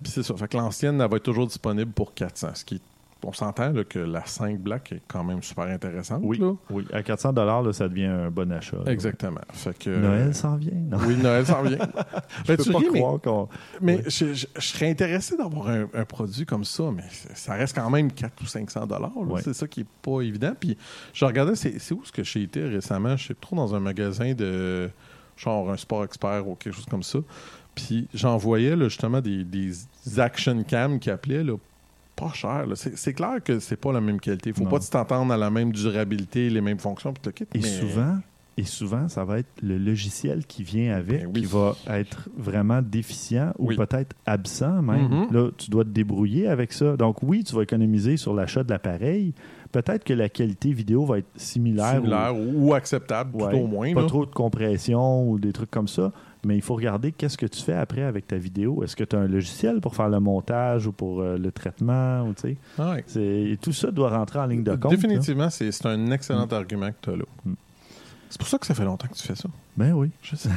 [0.04, 0.36] Puis c'est ça.
[0.36, 2.82] Fait que l'ancienne, elle va être toujours disponible pour 400, ce qui est
[3.25, 6.21] on s'entend que la 5 Black est quand même super intéressante.
[6.23, 6.85] Oui, oui.
[6.93, 7.33] à 400
[7.73, 8.77] ça devient un bon achat.
[8.85, 9.41] Exactement.
[9.51, 10.71] Fait que, Noël s'en vient.
[11.07, 11.77] Oui, Noël s'en vient.
[12.45, 13.49] je peux pas croire qu'on...
[13.81, 18.35] Mais je, serais intéressé d'avoir un, produit comme ça, mais ça reste quand même 400
[18.41, 18.88] ou 500
[19.43, 20.53] C'est ça qui est pas évident.
[20.59, 20.77] Puis
[21.13, 23.17] je regardais, c'est où ce que j'ai été récemment?
[23.17, 24.89] Je suis trop dans un magasin de
[25.35, 27.19] genre un sport expert ou quelque chose comme ça.
[27.73, 29.73] Puis j'en voyais justement des, des
[30.17, 31.55] action cam qui appelaient là,
[32.15, 32.65] pas cher.
[32.75, 34.51] C'est clair que c'est pas la même qualité.
[34.51, 37.13] Il faut pas t'entendre à la même durabilité, les mêmes fonctions.
[37.54, 38.17] Et souvent,
[38.58, 42.82] et souvent, ça va être le logiciel qui vient avec, ben qui va être vraiment
[42.82, 45.10] déficient ou peut-être absent même.
[45.10, 45.34] Mm-hmm.
[45.34, 46.95] Là, tu dois te débrouiller avec ça.
[46.95, 49.34] Donc oui, tu vas économiser sur l'achat de l'appareil.
[49.73, 52.01] Peut-être que la qualité vidéo va être similaire.
[52.34, 53.93] ou, acceptable, tout au moins.
[53.93, 56.13] Pas trop de compression ou des trucs comme ça
[56.45, 58.84] mais il faut regarder qu'est-ce que tu fais après avec ta vidéo.
[58.84, 62.21] Est-ce que tu as un logiciel pour faire le montage ou pour euh, le traitement?
[62.21, 62.36] Ou,
[62.77, 62.97] ah
[63.60, 64.91] tout ça doit rentrer en ligne de compte.
[64.91, 66.53] Définitivement, c'est un excellent mm.
[66.53, 67.23] argument que tu as là.
[67.45, 67.53] Mm.
[68.29, 69.49] C'est pour ça que ça fait longtemps que tu fais ça.
[69.75, 70.12] Ben oui.
[70.21, 70.49] Je sais.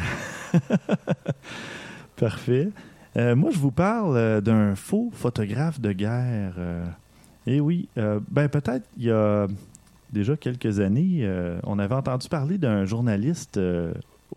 [2.16, 2.68] Parfait.
[3.16, 6.54] Euh, moi, je vous parle euh, d'un faux photographe de guerre.
[7.46, 9.46] Et oui, ben peut-être il y a
[10.12, 11.26] déjà quelques années,
[11.64, 13.58] on avait entendu parler d'un journaliste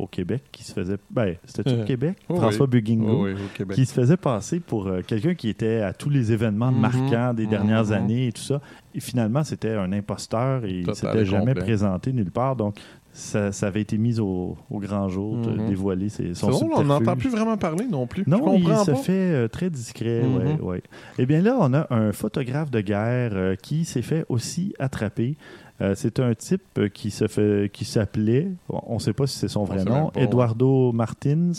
[0.01, 0.97] au Québec qui se faisait.
[1.09, 3.75] Ben, c'était au Euh, Québec, oui, François Bugingo, Oui, oui, au Québec.
[3.75, 7.33] qui se faisait passer pour euh, quelqu'un qui était à tous les événements Mhm, marquants
[7.33, 7.93] des dernières mhm.
[7.93, 8.61] années et tout ça.
[8.95, 11.63] Et finalement, c'était un imposteur et il Total s'était et jamais complet.
[11.63, 12.55] présenté nulle part.
[12.55, 12.75] Donc,
[13.13, 15.67] ça, ça avait été mis au, au grand jour, de Mhm.
[15.67, 18.23] dévoiler ses, C'est son on n'entend plus vraiment parler non plus.
[18.25, 18.95] Je Non, il se pas.
[18.97, 20.23] fait euh, très discret.
[20.23, 20.37] Mhm.
[20.37, 20.83] ouais, ouais.
[21.17, 25.35] Eh bien là, on a un photographe de guerre euh, qui s'est fait aussi attraper.
[25.81, 29.47] Euh, c'est un type qui se fait, qui s'appelait, on ne sait pas si c'est
[29.47, 30.11] son vrai nom.
[30.15, 31.53] Eduardo Martins,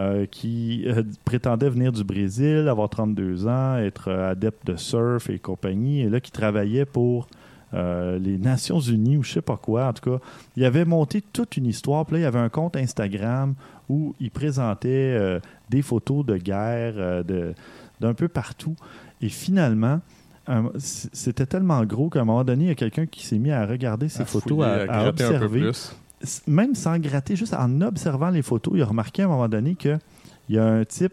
[0.00, 5.28] euh, qui euh, prétendait venir du Brésil, avoir 32 ans, être euh, adepte de surf
[5.28, 7.26] et compagnie, et là qui travaillait pour
[7.72, 9.86] les Nations Unies ou je sais pas quoi.
[9.86, 10.24] En tout cas,
[10.56, 12.04] il avait monté toute une histoire.
[12.04, 13.54] Puis là, il y avait un compte Instagram
[13.88, 17.22] où il présentait des photos de guerre
[18.00, 18.74] d'un peu partout.
[19.20, 20.00] Et finalement,
[20.78, 23.66] c'était tellement gros qu'à un moment donné, il y a quelqu'un qui s'est mis à
[23.66, 25.70] regarder ces À photos, fouiller, à, observer.
[26.46, 29.74] Même sans gratter, juste en observant les photos, il a remarqué à un moment donné
[29.74, 29.98] qu'il
[30.50, 31.12] y a un type,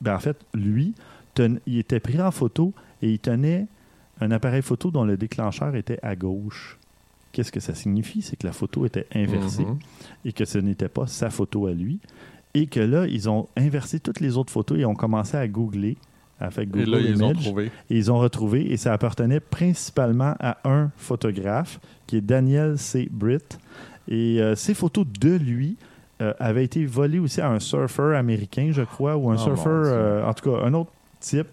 [0.00, 0.94] ben en fait, lui,
[1.34, 2.72] ten- il était pris en photo
[3.02, 3.66] et il tenait
[4.20, 6.78] un appareil photo dont le déclencheur était à gauche.
[7.32, 8.22] Qu'est-ce que ça signifie?
[8.22, 9.78] C'est que la photo était inversée Mhm.
[10.24, 11.98] et que ce n'était pas sa photo à lui.
[12.54, 15.98] Et que là, ils ont inversé toutes les autres photos et ont commencé à googler,
[16.50, 17.70] faire Et Google là, ils ont trouvé.
[17.90, 23.08] Et ils ont retrouvé, et ça appartenait principalement à un photographe, qui est Daniel C.
[23.10, 23.58] Britt.
[24.08, 25.76] Et euh, ces photos de lui
[26.22, 29.84] euh, avaient été volées aussi à un surfeur américain, je crois, ou un Oh, surfeur,
[29.86, 31.46] euh, en tout cas, un autre type.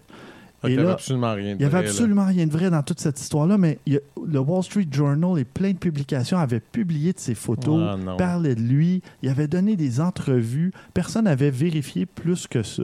[0.62, 1.88] Fait Et qu'il y avait absolument rien de Il n'y avait vrai, là.
[1.90, 5.38] absolument rien de vrai dans toute cette histoire-là, mais il a- le Wall Street Journal
[5.38, 9.48] et plein de publications avaient publié de ces photos, Ah, parlaient de lui, il avait
[9.48, 10.72] donné des entrevues.
[10.94, 12.82] Personne n'avait vérifié plus que ça.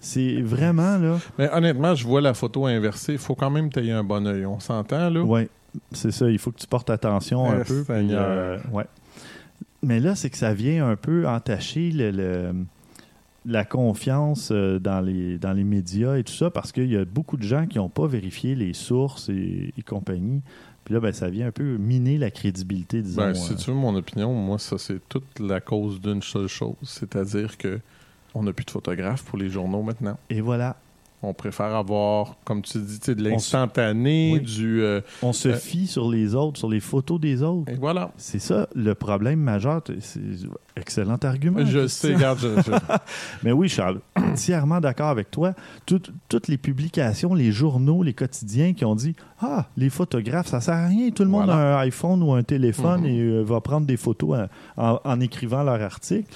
[0.00, 1.18] C'est vraiment, là...
[1.38, 3.12] Mais honnêtement, je vois la photo inversée.
[3.12, 4.46] Il faut quand même tailler un bon œil.
[4.46, 5.20] On s'entend, là?
[5.22, 5.48] Oui,
[5.92, 6.30] c'est ça.
[6.30, 7.82] Il faut que tu portes attention un Eh, peu.
[7.84, 8.84] puis, euh, ouais.
[9.82, 12.52] Mais là, c'est que ça vient un peu entacher le, le-
[13.46, 17.04] la confiance euh, dans les, dans les médias et tout ça, parce qu'il y a
[17.04, 20.42] beaucoup de gens qui n'ont pas vérifié les sources et, et compagnie.
[20.84, 23.22] Puis là, ben, ça vient un peu miner la crédibilité, disons.
[23.22, 26.48] Ben, si euh, tu veux mon opinion, moi, ça, c'est toute la cause d'une seule
[26.48, 26.76] chose.
[26.82, 27.78] C'est-à-dire que
[28.34, 30.18] on n'a plus de photographes pour les journaux maintenant.
[30.30, 30.76] Et voilà,
[31.20, 34.40] On préfère avoir, comme tu dis, de l'instantané, Oui.
[34.40, 34.82] du...
[34.82, 37.72] euh, on se Euh, fie sur les autres, sur les photos des autres.
[37.72, 38.12] et voilà.
[38.16, 39.82] C'est ça le problème majeur.
[39.98, 40.20] C'est
[40.76, 41.64] excellent argument.
[41.66, 42.70] Je sais, regarde, je- je-
[43.42, 45.54] Mais oui, Charles, entièrement d'accord avec toi.
[45.86, 50.60] Toutes- toutes les publications, les journaux, les quotidiens qui ont dit Ah, les photographes, ça
[50.60, 51.10] sert à rien.
[51.10, 53.06] Tout le monde a un iPhone ou un téléphone Mhm.
[53.06, 56.32] et euh, va prendre des photos en, en- en écrivant leur article.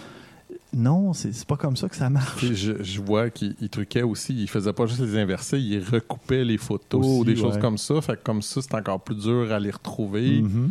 [0.74, 2.44] Non, c'est pas comme ça que ça marche.
[2.46, 4.34] Je, je vois qu'il il truquait aussi.
[4.34, 7.76] Il faisait pas juste les inverser, il recoupait les photos Aussi, ou des choses comme
[7.76, 8.00] ça.
[8.00, 10.40] Fait que comme ça, c'est encore plus dur à les retrouver.
[10.42, 10.70] Mhm.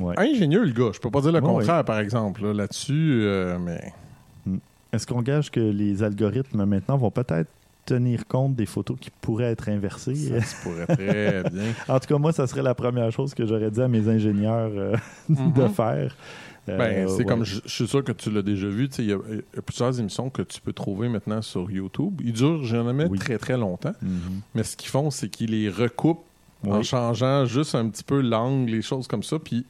[0.00, 0.14] Ouais.
[0.18, 0.90] Ingénieux, le gars.
[0.94, 3.20] Je peux pas dire le Ouais, contraire, par exemple, là, là-dessus.
[3.22, 3.92] euh, mais
[4.92, 7.50] Est-ce qu'on gage que les algorithmes maintenant vont peut-être
[7.86, 10.14] tenir compte des photos qui pourraient être inversées?
[10.14, 11.72] ça se pourrait très bien.
[11.88, 14.70] En tout cas, moi, ça serait la première chose que j'aurais dit à mes ingénieurs
[14.74, 14.96] euh,
[15.28, 15.68] de Mhm.
[15.70, 16.16] faire.
[16.68, 17.24] Euh, Ben, c'est ouais.
[17.24, 19.18] comme, je, je suis sûr que tu l'as déjà vu, tu sais, il y, a
[19.30, 22.20] il y a plusieurs émissions que tu peux trouver maintenant sur YouTube.
[22.24, 23.18] Ils durent jamais Oui.
[23.18, 24.40] très très longtemps, Mhm.
[24.54, 26.24] mais ce qu'ils font, c'est qu'ils les recoupent
[26.66, 29.64] en changeant juste un petit peu l'angle, les choses comme ça, puis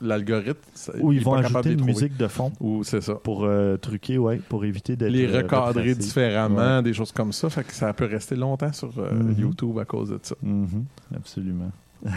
[0.00, 3.14] l'algorithme, ça- Ou il ils vont ajouter une musique de fond Ou c'est ça.
[3.14, 7.50] pour euh, truquer, ouais, pour éviter d'être Les euh, recadrer différemment, des choses comme ça,
[7.50, 9.34] fait que ça peut rester longtemps sur euh, Mhm.
[9.38, 10.34] YouTube à cause de ça.
[10.42, 11.70] Mhm, absolument.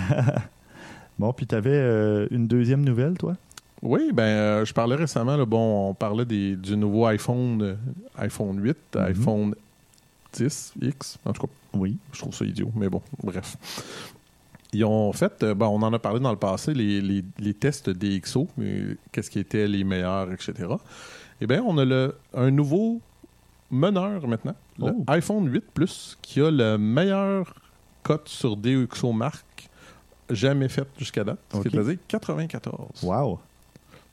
[1.19, 3.35] bon, puis tu avais une deuxième nouvelle, toi?
[3.81, 7.75] Oui, ben, euh, je parlais récemment, là, bon, on parlait des, du nouveau iPhone, euh,
[8.17, 9.01] iPhone 8, Mhm.
[9.03, 9.55] iPhone
[10.33, 11.97] 10, X, en tout cas, Oui.
[12.11, 13.55] je trouve ça idiot, mais bon, bref.
[14.73, 17.89] Ils ont fait, bon, on en a parlé dans le passé, les, les- les tests
[17.89, 20.53] DxO, mais qu'est-ce qui était les meilleurs, etc.
[21.41, 22.99] Eh bien, on a le, un nouveau
[23.71, 25.03] meneur maintenant, le Oh.
[25.07, 27.53] iPhone 8 Plus, qui a le meilleur
[28.03, 29.69] cote sur DxO marque
[30.29, 31.69] jamais faite jusqu'à date, ce Ok.
[31.69, 33.03] qui est basé 94.
[33.03, 33.39] Wow.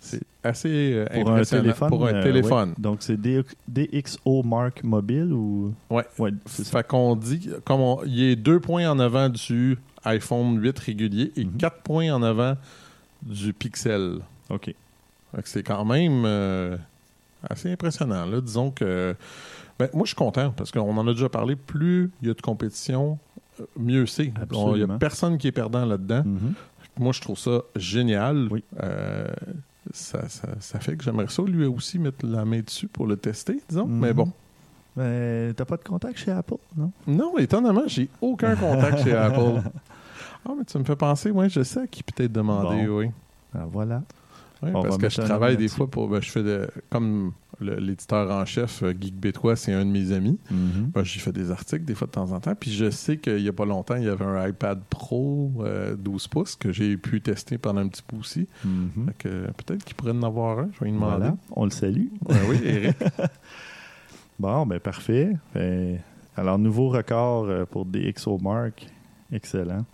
[0.07, 1.89] C'est assez euh, Pour un impressionnant téléphone.
[1.89, 2.69] pour un euh, téléphone.
[2.71, 2.75] ouais.
[2.79, 5.75] Donc, c'est DX DXO Mark Mobile ou?
[5.91, 6.05] Ouais.
[6.19, 6.79] Ouais, c'est ça.
[6.79, 10.79] Fait qu'on dit, comme on- il y a deux points en avant du iPhone 8
[10.79, 11.57] régulier et Mhm.
[11.57, 12.55] quatre points en avant
[13.23, 14.19] du Pixel.
[14.51, 14.73] OK.
[15.45, 16.77] C'est quand même euh,
[17.49, 18.25] assez impressionnant.
[18.27, 18.41] Là.
[18.41, 19.15] Disons que.
[19.79, 21.57] Ben, moi, je suis content parce qu'on en a déjà parlé.
[21.57, 23.19] Plus il y a de compétition,
[23.79, 24.33] mieux c'est.
[24.41, 24.77] Absolument.
[24.77, 26.23] Il n'y a personne qui est perdant là-dedans.
[26.25, 26.55] Mhm.
[26.99, 28.49] Moi, je trouve ça génial.
[28.51, 28.65] Oui.
[28.83, 29.27] Euh,
[29.97, 33.17] ça, ça- ça fait que j'aimerais ça lui aussi mettre la main dessus pour le
[33.17, 33.87] tester, disons.
[33.87, 33.99] Mhm.
[34.01, 34.31] Mais bon,
[34.97, 36.91] Mais t'as pas de contact chez Apple, non?
[37.07, 39.61] Non, étonnamment, j'ai aucun contact chez Apple.
[40.45, 43.11] Ah, mais tu me fais penser, oui, je sais à qui peut-être demander, oui.
[43.55, 44.03] Ah, voilà.
[44.63, 46.09] Oui, parce que je travaille des fois pour.
[46.09, 50.13] ben, je fais de, comme l'éditeur en chef, euh, Geek Bétois, c'est un de mes
[50.13, 50.39] amis.
[50.51, 52.55] Ben, J'y fais des articles des fois de temps en temps.
[52.55, 55.95] Puis je sais qu'il n'y a pas longtemps, il y avait un iPad Pro euh,
[55.97, 58.47] 12 pouces que j'ai pu tester pendant un petit peu aussi.
[58.67, 60.69] Euh, peut-être qu'il pourrait en avoir un.
[60.73, 61.17] Je vais lui demander.
[61.19, 62.07] Voilà, on le salue.
[62.29, 62.97] Ouais, oui, Eric.
[64.39, 65.33] Bon, ben parfait.
[65.53, 66.01] Fait-
[66.37, 68.87] alors, nouveau record euh, pour des Mark.
[69.33, 69.85] Excellent.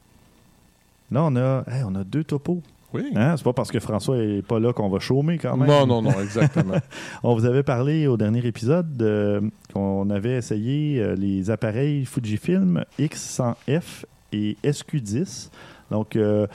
[1.13, 2.63] Là, on a, hey, on a deux topos.
[2.95, 3.05] Oui.
[3.15, 3.37] Hein?
[3.37, 5.69] C'est pas parce que François est pas là qu'on va chômer quand même.
[5.69, 6.75] Non, non, non, exactement.
[7.23, 9.41] On vous avait parlé au dernier épisode euh,
[9.73, 15.51] qu'on avait essayé euh, les appareils Fujifilm X100F et SQ10.
[15.91, 16.47] Donc, euh,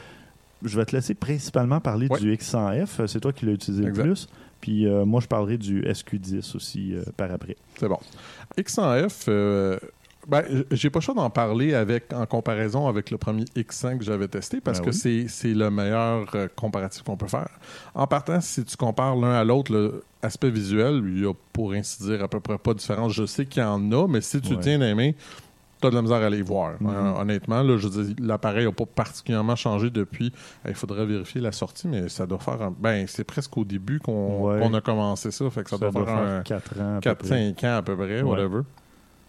[0.63, 3.07] je vais te laisser principalement parler du X100F.
[3.07, 4.03] C'est toi qui l'as utilisé Exact.
[4.03, 4.27] le plus.
[4.59, 7.55] Puis moi, je parlerai du SQ10 aussi par après.
[7.79, 7.99] C'est bon.
[8.57, 9.77] X100F, euh,
[10.27, 14.03] ben, j'ai pas le choix d'en parler avec, en comparaison avec le premier X100 que
[14.03, 14.95] j'avais testé parce Ben que oui.
[14.95, 17.49] c'est c'est le meilleur euh, comparatif qu'on peut faire.
[17.95, 22.03] En partant, si tu compares l'un à l'autre, l'aspect visuel, il y a pour ainsi
[22.03, 23.13] dire à peu près pas de différence.
[23.13, 24.55] Je sais qu'il y en a, mais si tu Ouais.
[24.55, 25.11] le tiens mains,
[25.79, 26.73] tu as de la misère à les voir.
[26.79, 26.89] Mhm.
[26.89, 27.87] Euh, honnêtement, là, je
[28.19, 30.33] l'appareil n'a pas particulièrement changé depuis.
[30.67, 32.61] Il faudrait vérifier la sortie, mais ça doit faire.
[32.63, 34.75] un- Ben, c'est presque au début qu'on Ouais.
[34.75, 35.47] a commencé ça.
[35.51, 36.97] Fait que ça, doit, faire, un, 4 ans.
[36.97, 37.53] à peu près.
[37.53, 38.23] 4-5 ans à peu près, Ouais.
[38.23, 38.61] whatever.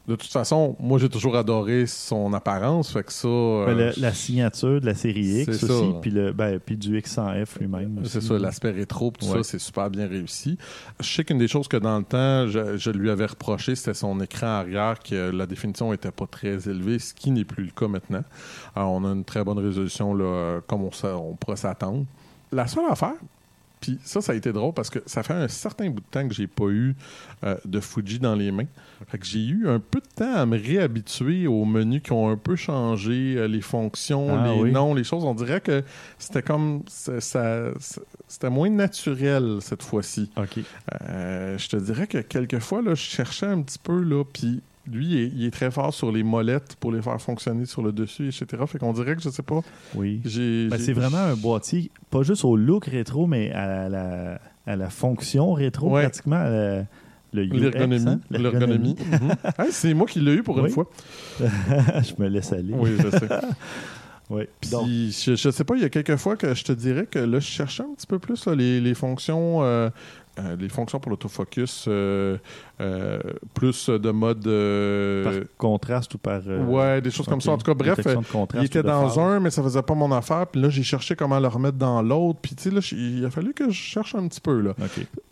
[0.09, 3.29] De toute façon, moi j'ai toujours adoré son apparence, fait que ça.
[3.29, 7.59] euh, Ben, la signature de la série X aussi, puis, le, ben, puis du X100F
[7.61, 8.01] lui-même.
[8.05, 9.37] c'est ça, l'aspect rétro, tout Ouais.
[9.37, 10.57] ça, c'est super bien réussi.
[10.99, 13.93] Je sais qu'une des choses que dans le temps, je, je lui avais reproché, c'était
[13.93, 17.71] son écran arrière, que la définition était pas très élevée, ce qui n'est plus le
[17.71, 18.25] cas maintenant.
[18.75, 22.07] Alors, on a une très bonne résolution, là, euh, comme on, on pourrait s'attendre.
[22.51, 23.13] La seule affaire,
[23.81, 26.27] puis ça, ça a été drôle parce que ça fait un certain bout de temps
[26.27, 26.95] que j'ai pas eu
[27.45, 28.67] euh, de Fuji dans les mains.
[29.09, 32.29] Fait que j'ai eu un peu de temps à me réhabituer aux menus qui ont
[32.29, 34.73] un peu changé, euh, les fonctions, Ah les oui.
[34.73, 35.25] noms, les choses.
[35.25, 35.83] On dirait que
[36.19, 40.31] c'était comme ça, ça- ça- c'était moins naturel cette fois-ci.
[40.37, 40.59] OK.
[41.03, 45.07] Euh, je te dirais que quelquefois, là, je cherchais un petit peu, là, puis lui,
[45.07, 47.93] il est, il est très fort sur les molettes pour les faire fonctionner sur le
[47.93, 48.47] dessus, etc.
[48.67, 49.61] Fait qu'on dirait que, je sais pas,
[49.95, 50.21] Oui.
[50.25, 54.91] Ben, c'est vraiment un boîtier, pas juste au look rétro, mais à la, à la
[54.91, 56.03] fonction rétro, Ouais.
[56.03, 56.37] pratiquement.
[56.37, 56.85] à la-
[57.35, 58.05] le L'ergonomie.
[58.09, 58.97] hein, L'ergonomie.
[59.59, 60.63] Hey, c'est moi qui l'ai eu pour Oui.
[60.63, 60.89] une fois.
[61.39, 62.73] je me laisse aller.
[62.75, 63.29] Oui, je sais.
[64.31, 64.43] Oui.
[64.61, 67.19] Puis, je, je sais pas, il y a quelques fois que je te dirais que
[67.19, 69.63] là, je cherchais un petit peu plus là, les, les fonctions.
[69.63, 69.89] euh,
[70.39, 72.37] euh, les fonctions pour l'autofocus, euh,
[72.81, 73.19] euh,
[73.55, 74.45] plus de mode.
[75.25, 76.41] par contraste ou par.
[76.47, 77.51] ouais, des choses comme ça.
[77.53, 77.97] En tout cas, bref,
[78.63, 80.47] il était dans un, mais ça faisait pas mon affaire.
[80.47, 82.39] Puis là, j'ai cherché comment le remettre dans l'autre.
[82.41, 84.75] Puis, tu sais, il a fallu que je cherche un petit peu, là.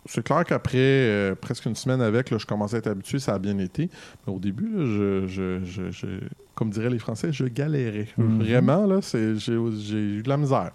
[0.05, 3.39] C'est clair qu'après presque une semaine avec, là, je commençais à être habitué, ça a
[3.39, 3.89] bien été.
[4.25, 6.07] Mais au début, là, je, je- je- je-
[6.55, 8.07] comme diraient les Français, je galérais.
[8.17, 8.39] Mhm.
[8.41, 9.51] Vraiment, là, j'ai
[9.97, 10.71] eu de la misère.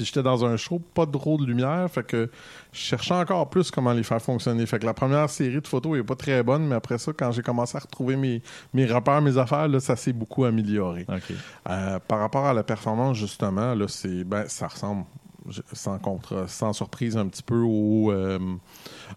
[0.00, 2.30] Puis j'étais dans un show, pas trop de lumière, fait que
[2.72, 4.64] je cherchais encore plus comment les faire fonctionner.
[4.64, 7.32] Fait que la première série de photos n'est pas très bonne, mais après ça, quand
[7.32, 8.40] j'ai commencé à retrouver mes,
[8.72, 11.06] mes repères, mes affaires, là, ça s'est beaucoup amélioré.
[11.68, 15.04] Euh, par rapport à la performance, justement, là, c'est ben, ça ressemble
[15.74, 18.38] sans, contre, sans surprise un petit peu au euh,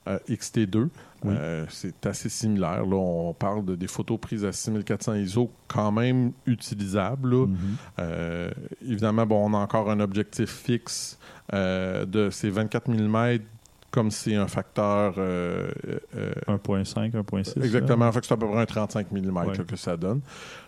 [0.08, 0.90] euh, XT2.
[1.26, 1.34] Oui.
[1.38, 2.86] Euh, c'est assez similaire.
[2.86, 7.30] Là, on parle de des photos prises à 6400 ISO quand même utilisables.
[7.32, 7.46] là.
[7.48, 7.58] Mhm.
[8.00, 8.52] Euh,
[8.82, 11.18] évidemment, bon, on a encore un objectif fixe
[11.52, 13.40] de ces 24 mm
[13.92, 15.70] comme c'est un facteur euh,
[16.18, 17.64] euh, 1.5, 1.6.
[17.64, 19.58] exactement, fait que c'est à peu près un 35 mm Ouais.
[19.68, 20.22] que ça donne.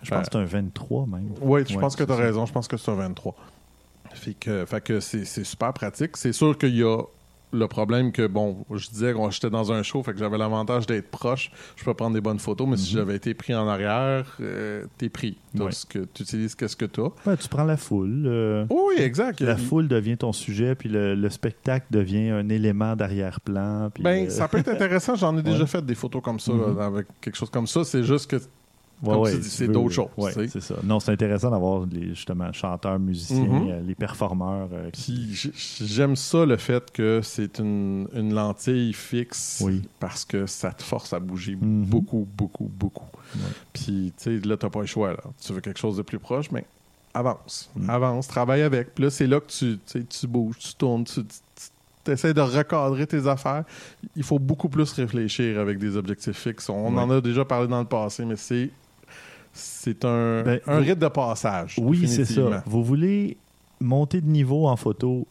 [0.04, 1.32] Je pense que c'est un 23 même.
[1.42, 2.22] Oui, je Ouais, pense que tu as ça.
[2.22, 2.46] raison.
[2.46, 3.36] Je pense que c'est un 23.
[4.14, 6.18] Fait que, fait que c'est super pratique.
[6.18, 7.02] C'est sûr qu'il y a
[7.52, 10.86] le problème que, bon, je disais que j'étais dans un show, fait que j'avais l'avantage
[10.88, 11.52] d'être proche.
[11.78, 13.00] Je peux prendre des bonnes photos, mais si Mhm.
[13.00, 15.38] j'avais été pris en arrière, euh, t'es pris.
[15.58, 15.72] T'as Ouais.
[15.88, 17.12] que, tu utilises qu'est-ce que tu as.
[17.26, 18.24] Ouais, tu prends la foule.
[18.26, 19.40] euh, oui, exact.
[19.42, 23.90] la Il- foule devient ton sujet, puis le, le spectacle devient un élément d'arrière-plan.
[24.00, 25.16] Ben, euh, ça peut être intéressant.
[25.16, 26.78] J'en ai déjà fait des photos comme ça, Mhm.
[26.78, 27.84] là, avec quelque chose comme ça.
[27.86, 28.38] C'est juste que
[29.04, 30.76] Comme ouais, tu dis, tu c'est d'autres choses, ouais, tu c'est ça.
[30.84, 33.70] Non, c'est intéressant d'avoir justement chanteurs, musiciens, Mhm.
[33.70, 34.70] euh, les performeurs.
[34.74, 35.34] euh, qui-
[35.82, 39.82] j'aime ça le fait que c'est une, une lentille fixe Oui.
[40.00, 41.86] parce que ça te force à bouger Mhm.
[41.86, 43.08] beaucoup, beaucoup, beaucoup.
[43.36, 43.42] Ouais.
[43.74, 45.12] Puis tu sais, là, t'as pas le choix.
[45.12, 45.24] Là.
[45.46, 46.66] Tu veux quelque chose de plus proche, mais
[47.14, 47.70] avance.
[47.76, 47.90] Mhm.
[47.90, 48.96] Avance, travaille avec.
[48.96, 51.22] Puis là, c'est là que tu, tu tu bouges, tu tournes, tu,
[52.04, 53.64] tu essaies de recadrer tes affaires.
[54.16, 56.70] Il faut beaucoup plus réfléchir avec des objectifs fixes.
[56.70, 58.70] On en a déjà parlé dans le passé, mais c'est
[59.56, 61.76] c'est un, Ben, un rite de passage.
[61.82, 62.62] Oui, c'est ça.
[62.68, 63.38] Vous voulez
[63.80, 65.26] monter de niveau en photo,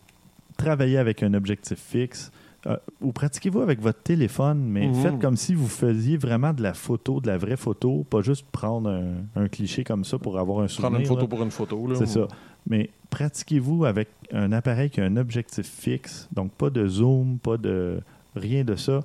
[0.57, 2.31] travailler avec un objectif fixe.
[2.67, 4.95] euh, ou pratiquez-vous avec votre téléphone, mais Mhm.
[5.03, 8.47] faites comme si vous faisiez vraiment de la photo, de la vraie photo, pas juste
[8.51, 10.89] prendre un, un cliché comme ça pour avoir un souvenir.
[10.91, 11.27] Prendre une photo là.
[11.29, 11.87] pour une photo.
[11.87, 11.95] là.
[11.97, 12.27] C'est ça.
[12.67, 17.59] Mais pratiquez-vous avec un appareil qui a un objectif fixe, donc pas de zoom, pas
[17.59, 18.01] de
[18.35, 19.01] rien de ça.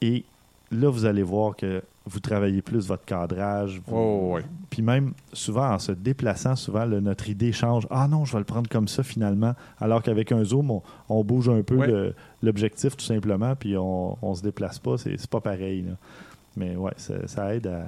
[0.00, 0.22] Et
[0.70, 3.80] là, vous allez voir que vous travaillez plus votre cadrage.
[3.86, 4.38] vous- Oh.
[4.70, 7.86] Puis même, souvent, en se déplaçant, souvent, notre idée change.
[7.90, 9.54] Ah non, je vais le prendre comme ça finalement.
[9.78, 14.34] Alors qu'avec un zoom, on, on bouge un peu l'objectif tout simplement, puis on, on
[14.34, 14.96] se déplace pas.
[14.98, 15.82] C'est c'est pas pareil.
[15.82, 15.92] là.
[16.56, 17.86] Mais ouais, ça, ça aide à,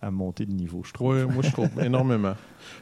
[0.00, 1.16] à monter de niveau, je trouve.
[1.26, 2.34] Oui, moi je trouve énormément.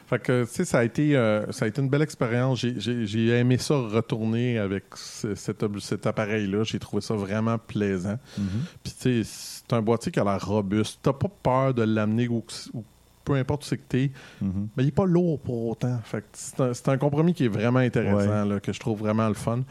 [0.07, 2.59] Fait que tu sais, ça a été euh, ça a été une belle expérience.
[2.59, 6.63] J'ai- aimé ça retourner avec ce- cet, cet appareil-là.
[6.63, 8.17] J'ai trouvé ça vraiment plaisant.
[8.37, 8.45] Mhm.
[8.83, 9.29] Puis tu sais,
[9.63, 10.99] c'est un boîtier qui a l'air robuste.
[11.01, 12.43] T'as pas peur de l'amener où,
[12.73, 12.83] où-
[13.25, 14.11] peu importe où c'est que t'es.
[14.41, 14.67] Mhm.
[14.75, 15.99] Mais il est pas lourd pour autant.
[16.03, 19.33] Fait c'est un, un compromis qui est vraiment intéressant, là, que je trouve vraiment le
[19.35, 19.61] fun.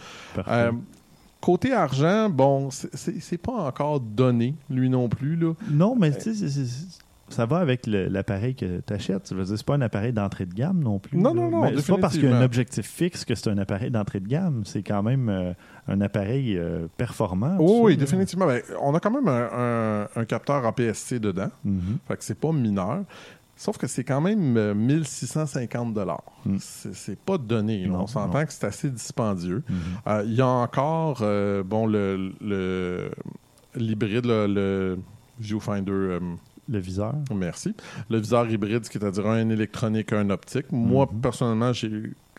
[0.49, 0.73] Euh,
[1.41, 5.37] côté argent, bon, c'est- pas encore donné, lui non plus.
[5.37, 5.55] Là.
[5.71, 6.47] Non, mais tu sais,
[7.31, 9.29] ça va avec l'appareil que tu achètes.
[9.31, 11.19] Je veux dire, c'est pas un appareil d'entrée de gamme non plus.
[11.19, 11.41] Non, là.
[11.43, 13.59] non, non, Mais C'est pas parce qu'il y a un objectif fixe que c'est un
[13.59, 14.63] appareil d'entrée de gamme.
[14.65, 15.53] C'est quand même euh,
[15.89, 17.57] un appareil euh, performant.
[17.61, 18.01] Oh, oui, là.
[18.01, 18.47] définitivement.
[18.47, 21.51] Ben, on a quand même un, un- un capteur APS-C dedans.
[21.65, 21.99] Mhm.
[22.09, 23.05] Fait que c'est pas mineur.
[23.61, 26.23] Sauf que c'est quand même euh, 1650 dollars.
[26.47, 26.59] Mm.
[26.61, 27.83] C'est pas donné.
[27.83, 27.89] là.
[27.89, 29.65] Non, on s'entend que c'est assez dispendieux.
[29.69, 29.77] Mhm.
[30.07, 33.11] Euh, Il y a encore euh, bon le le-
[33.75, 34.99] l'hybride, le, le
[35.41, 35.91] Viewfinder.
[35.93, 36.21] euh,
[36.69, 37.15] Le viseur.
[37.35, 37.75] merci.
[38.11, 40.67] Le viseur hybride, ce qui est à dire un électronique, un optique.
[40.71, 41.21] Moi, Mhm.
[41.21, 41.91] personnellement, j'ai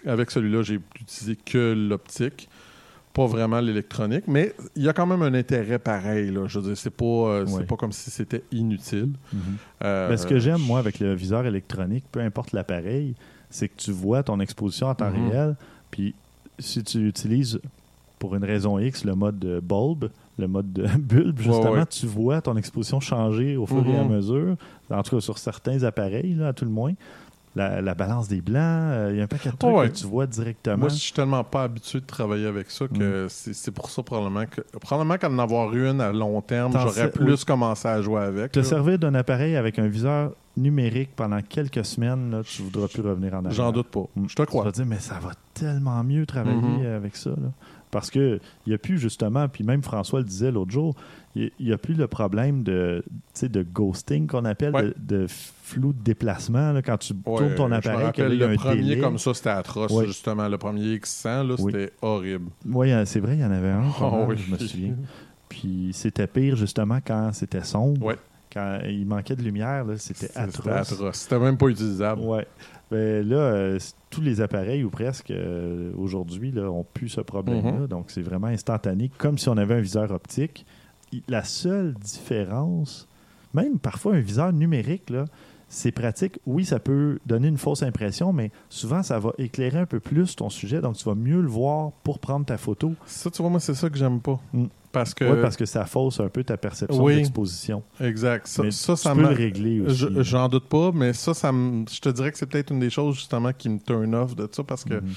[0.06, 2.48] avec celui-là, j'ai utilisé que l'optique.
[3.12, 6.30] Pas vraiment l'électronique, mais il y a quand même un intérêt pareil.
[6.32, 6.46] Là.
[6.48, 9.10] Je veux dire, c'est pas, euh, pas comme si c'était inutile.
[9.34, 9.40] Mhm.
[9.84, 13.16] Euh, Ben, ce que j'aime, moi, avec le viseur électronique, peu importe l'appareil,
[13.50, 15.30] c'est que tu vois ton exposition en temps Mhm.
[15.32, 15.56] réel.
[15.90, 16.14] Puis
[16.60, 17.60] si tu utilises,
[18.20, 20.10] pour une raison X, le mode de bulbe,
[20.40, 21.86] le mode de bulbe, justement, ouais.
[21.86, 24.10] tu vois ton exposition changer au fur et à Mhm.
[24.16, 24.56] mesure.
[24.90, 26.94] En tout cas, sur certains appareils, là, à tout le moins.
[27.56, 29.90] La, la balance des blancs, euh, il y a un paquet de trucs ouais.
[29.90, 30.78] que tu vois directement.
[30.78, 33.30] Moi, je suis tellement pas habitué de travailler avec ça que Mm.
[33.30, 37.88] c'est pour ça probablement que probablement qu'en avoir une à long terme, j'aurais plus commencé
[37.88, 38.52] à jouer avec.
[38.52, 43.02] Te servir d'un appareil avec un viseur numérique pendant quelques semaines, là, tu voudras plus
[43.02, 43.52] revenir en arrière.
[43.52, 44.06] J'en doute pas.
[44.16, 44.26] Mm.
[44.28, 44.66] Je te Tu crois.
[44.66, 46.86] vas dire, mais ça va tellement mieux travailler Mhm.
[46.96, 47.30] avec ça.
[47.32, 47.52] là.
[47.92, 50.96] Parce que il n'y a plus justement, puis même François le disait l'autre jour,
[51.36, 54.84] il n'y a plus le problème de, tu de ghosting qu'on appelle, Ouais.
[54.84, 56.72] de, de flou de déplacement.
[56.72, 58.48] là, quand tu Ouais, tournes ton je me appareil, que là, rappelle, il y a
[58.48, 59.00] le premier délai?
[59.02, 60.06] comme ça, c'était atroce, Ouais.
[60.06, 60.48] justement.
[60.48, 61.72] Le premier X100, là, Oui.
[61.74, 62.50] c'était horrible.
[62.68, 64.36] Oui, c'est vrai, il y en avait un, Oh, mal, oui.
[64.38, 64.96] je me souviens.
[65.48, 68.14] Puis c'était pire justement quand c'était sombre.
[68.52, 70.92] Quand il manquait de lumière, c'était atroce.
[70.92, 71.18] atroce.
[71.18, 72.22] C'était même pas utilisable.
[72.22, 72.48] Ouais.
[72.90, 77.72] Ben, là, euh, tous les appareils, ou presque, euh, aujourd'hui, ont plus ce problème-là.
[77.72, 77.88] Mhm.
[77.88, 80.66] Donc, c'est vraiment instantané, comme si on avait un viseur optique.
[81.28, 83.08] La seule différence,
[83.54, 85.26] même parfois un viseur numérique, là,
[85.70, 86.40] c'est pratique.
[86.46, 90.36] Oui, ça peut donner une fausse impression, mais souvent, ça va éclairer un peu plus
[90.36, 90.82] ton sujet.
[90.82, 92.94] Donc, tu vas mieux le voir pour prendre ta photo.
[93.06, 94.40] Ça, tu vois, moi, c'est ça que j'aime pas.
[94.52, 94.66] Mm.
[94.92, 95.24] Parce que.
[95.24, 97.18] Ouais, parce que ça fausse un peu ta perception Oui.
[97.18, 97.84] d'exposition.
[98.02, 98.48] Exact.
[98.48, 99.96] Ça, Mais ça, tu ça peux m'a- le régler aussi.
[99.98, 102.80] Je- J'en doute pas, mais ça, ça me- je te dirais que c'est peut-être une
[102.80, 105.02] des choses justement qui me turn off de ça parce que Mhm.
[105.06, 105.14] euh,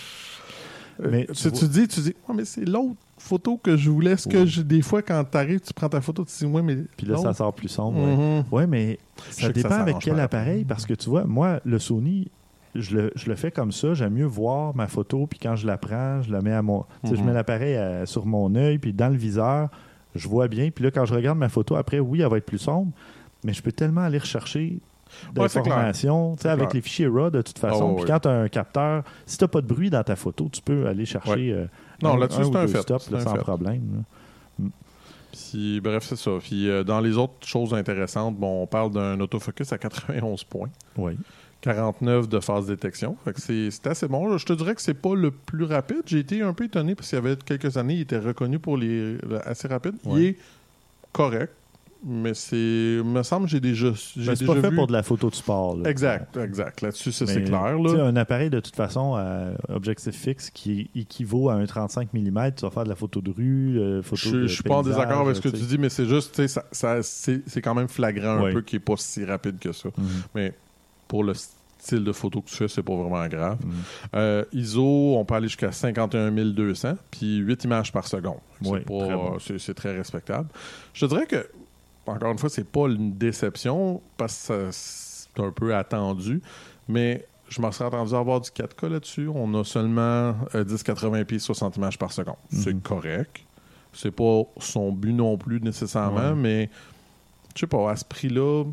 [1.00, 4.16] Mais tu, tu dis, tu dis, Ouais, mais c'est l'autre photo que je voulais.
[4.16, 4.46] Ce que Oui.
[4.46, 6.76] je- des fois, quand tu arrives, tu prends ta photo, tu dis, ouais, mais.
[6.96, 7.98] Puis là, ça sort plus sombre.
[8.00, 8.16] ouais.
[8.16, 8.44] Mhm.
[8.50, 11.24] Oui, mais Je ça sais que ça dépend avec quel appareil, parce que tu vois,
[11.24, 12.28] moi, le Sony,
[12.74, 13.94] je le, je le fais comme ça.
[13.94, 16.84] J'aime mieux voir ma photo, puis quand je la prends, je la mets à mon.
[17.04, 19.68] Je mets l'appareil à- sur mon œil, puis dans le viseur,
[20.14, 20.70] je vois bien.
[20.70, 22.90] Puis là, quand je regarde ma photo, après, oui, elle va être plus sombre,
[23.44, 24.78] mais je peux tellement aller rechercher Ouais.
[25.34, 26.74] D'informations, C'est avec clair.
[26.74, 27.90] les fichiers RAW de toute façon.
[27.90, 28.08] Oh, puis oui.
[28.10, 30.60] quand tu as un capteur, si tu n'as pas de bruit dans ta photo, tu
[30.62, 31.66] peux aller chercher euh,
[32.02, 32.82] Non, un, c'est ou un deux fait.
[32.82, 33.38] stops là, un sans fait.
[33.40, 33.82] problème.
[34.60, 34.64] là.
[35.32, 36.30] Puis, bref, c'est ça.
[36.42, 40.68] Puis, euh, dans les autres choses intéressantes, bon, on parle d'un autofocus à 91 points.
[40.98, 41.12] Oui.
[41.62, 43.16] 49 de phase détection.
[43.36, 44.36] C'est assez bon.
[44.36, 46.02] Je te dirais que c'est pas le plus rapide.
[46.06, 48.76] J'ai été un peu étonné parce qu'il y avait quelques années, il était reconnu pour
[48.76, 49.94] les le- assez rapide.
[50.06, 50.22] Il Ouais.
[50.24, 50.36] est
[51.12, 51.52] correct,
[52.04, 52.56] mais c'est
[53.04, 55.02] me semble que j'ai déjà j'ai Ben, c'est déjà pas fait vu- pour de la
[55.02, 55.76] photo de sport.
[55.76, 55.88] là.
[55.90, 56.80] Exact, exact.
[56.80, 57.78] Là-dessus, ça, c'est clair.
[57.78, 58.04] Là.
[58.04, 62.62] un appareil de toute façon à objectif fixe qui équivaut à un 35 mm, tu
[62.64, 64.82] vas faire de la photo de rue, euh, photo Je, de je suis pas en
[64.82, 67.62] désaccord avec ce que tu dis, mais c'est juste, tu sais, ça, ça- c'est c'est
[67.62, 69.88] quand même flagrant un peu qu'il n'est pas si rapide que ça.
[69.96, 70.52] Mhm, Mais
[71.08, 73.58] pour le style de photo que tu fais, c'est pas vraiment grave.
[73.64, 73.72] mhm.
[74.14, 78.38] Euh, ISO, on peut aller jusqu'à 51 200, puis 8 images par seconde.
[78.62, 79.38] C'est Oui, pas- très bon.
[79.40, 80.48] c'est c'est très respectable.
[80.94, 81.44] Je te dirais que,
[82.06, 86.40] encore une fois, c'est pas une déception, parce que c'est un peu attendu,
[86.88, 89.28] mais je m'en serais attendu à avoir du 4K là-dessus.
[89.28, 92.36] On a seulement euh, 1080p 60 images par seconde.
[92.50, 92.80] C'est Mhm.
[92.80, 93.40] correct.
[93.92, 96.34] C'est pas son but non plus nécessairement, Ouais.
[96.34, 96.70] mais
[97.54, 98.64] je sais pas, à ce prix-là,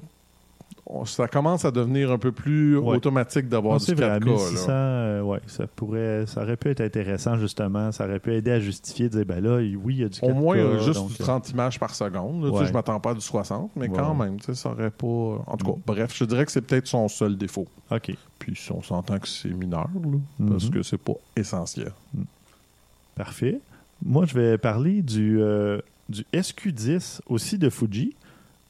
[0.92, 2.96] on- ça commence à devenir un peu plus Ouais.
[2.98, 4.26] automatique d'avoir Non, du c'est vrai, à 4K.
[4.26, 4.74] 1600, là.
[4.74, 7.92] euh, ouais, ça pourrait, ça aurait pu être intéressant justement.
[7.92, 10.20] Ça aurait pu aider à justifier, de dire ben là, oui, il y a du
[10.20, 10.32] 4K.
[10.32, 12.44] Au moins, euh, juste donc, du euh, 30 images par seconde.
[12.44, 12.50] là.
[12.50, 12.68] Tu sais, Ouais.
[12.68, 15.06] Je m'attends pas à du 60, mais quand même, tu sais, ça aurait pas.
[15.48, 15.82] En tout cas, Mm.
[15.86, 17.68] bref, je dirais que c'est peut-être son seul défaut.
[17.92, 20.10] ok, Puis si on s'entend que c'est mineur, là,
[20.40, 20.50] Mhm.
[20.50, 21.92] parce que c'est pas essentiel.
[23.16, 23.60] parfait.
[24.04, 28.16] Moi, je vais parler du, euh, du SQ10 aussi de Fuji.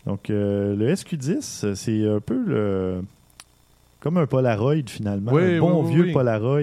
[0.06, 3.02] Donc, euh, le SQ10, c'est un peu le
[4.00, 6.14] comme un Polaroid finalement, Oui, un bon oui, oui, vieux oui.
[6.14, 6.62] Polaroid.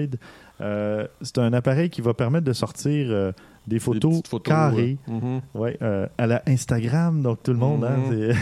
[0.59, 3.31] Euh, c'est un appareil qui va permettre de sortir euh,
[3.67, 4.97] des photos, carrées.
[5.07, 5.41] euh, mhm.
[5.53, 7.83] Ouais, euh, à la Instagram, donc tout le monde.
[7.83, 8.33] hein, Mhm.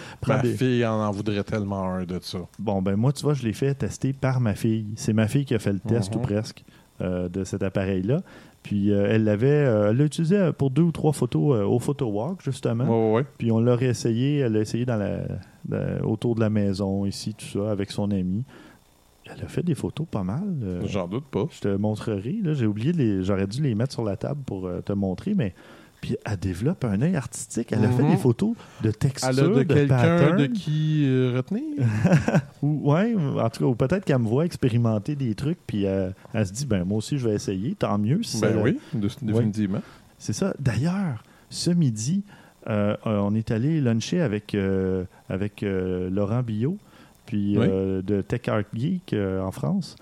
[0.26, 2.38] Ma des- fille en, en voudrait tellement un de ça.
[2.58, 4.86] Bon, ben moi, tu vois, je l'ai fait tester par ma fille.
[4.96, 6.20] C'est ma fille qui a fait le test, Mhm.
[6.20, 6.64] ou presque,
[7.02, 8.22] euh, de cet appareil-là.
[8.62, 11.64] Puis euh, elle l'avait, euh, elle l'a utilisé euh, pour deux ou trois photos euh,
[11.64, 12.84] au photo walk, justement.
[12.84, 13.26] Ouais, ouais, ouais.
[13.38, 15.20] Puis on l'a réessayé, elle l'a essayé dans la,
[15.64, 18.44] dans- autour de la maison, ici, tout ça, avec son ami.
[19.26, 20.42] Elle a fait des photos pas mal.
[20.86, 21.44] J'en doute pas.
[21.50, 22.36] je te montrerai.
[22.52, 25.54] J'ai oublié, j'aurais dû les mettre sur la table pour te montrer, mais
[26.00, 27.72] puis elle développe un œil artistique.
[27.72, 28.10] Elle a fait Mhm.
[28.10, 30.36] des photos de texture, Elle a de, quelqu'un pattern.
[30.38, 31.62] de qui euh, retenir?
[32.62, 36.10] Ou, ouais, en tout cas, ou peut-être qu'elle me voit expérimenter des trucs, puis euh,
[36.34, 37.74] elle se dit, ben moi aussi, je vais essayer.
[37.74, 38.22] Tant mieux.
[38.22, 39.80] Si ben ça- oui, de- définitivement.
[40.18, 40.54] C'est ça.
[40.58, 42.22] D'ailleurs, ce midi,
[42.68, 44.56] euh, on est allé luncher avec,
[45.28, 46.76] avec Laurent Billot,
[47.26, 47.66] puis Oui.
[47.68, 49.96] de Tech Art Geek en France.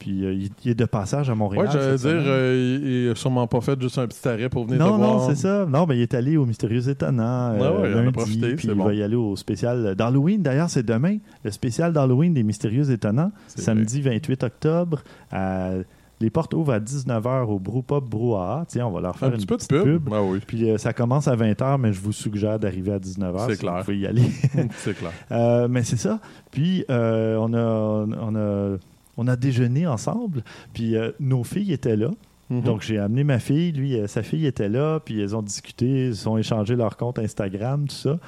[0.00, 1.66] Puis euh, il, il est de passage à Montréal.
[1.66, 4.64] Ouais, j'allais dire, euh, il, il a sûrement pas fait juste un petit arrêt pour
[4.64, 5.30] venir Non, te non, voir.
[5.30, 5.66] c'est ça.
[5.66, 8.12] Non, mais il est allé au Mystérieux Étonnant euh, Ah ouais, il en a lundi,
[8.12, 8.84] profité, puis il bon.
[8.86, 10.42] va y aller au spécial d'Halloween.
[10.42, 15.02] D'ailleurs, c'est demain, le spécial d'Halloween des Mystérieux Étonnants, samedi 28 octobre.
[15.30, 15.74] à-
[16.22, 18.66] les portes ouvrent à 19h au Brew Pub Brouhaha.
[18.68, 20.08] Tiens, on va leur faire Un une petit peu de petite pub?
[20.12, 23.46] Ah oui, Puis euh, ça commence à 20h, mais je vous suggère d'arriver à 19h.
[23.46, 23.78] C'est si clair.
[23.78, 24.24] Vous pouvez y aller.
[24.76, 25.12] c'est clair.
[25.32, 26.20] Euh, mais c'est ça.
[26.50, 28.76] Puis euh, on, a, on, a,
[29.16, 30.42] on a déjeuné ensemble.
[30.72, 32.10] Puis euh, nos filles étaient là.
[32.50, 32.62] Mhm.
[32.62, 35.00] Donc j'ai amené ma fille, lui, euh, sa fille était là.
[35.00, 38.18] Puis elles ont discuté, ils ont échangé leur compte Instagram, tout ça.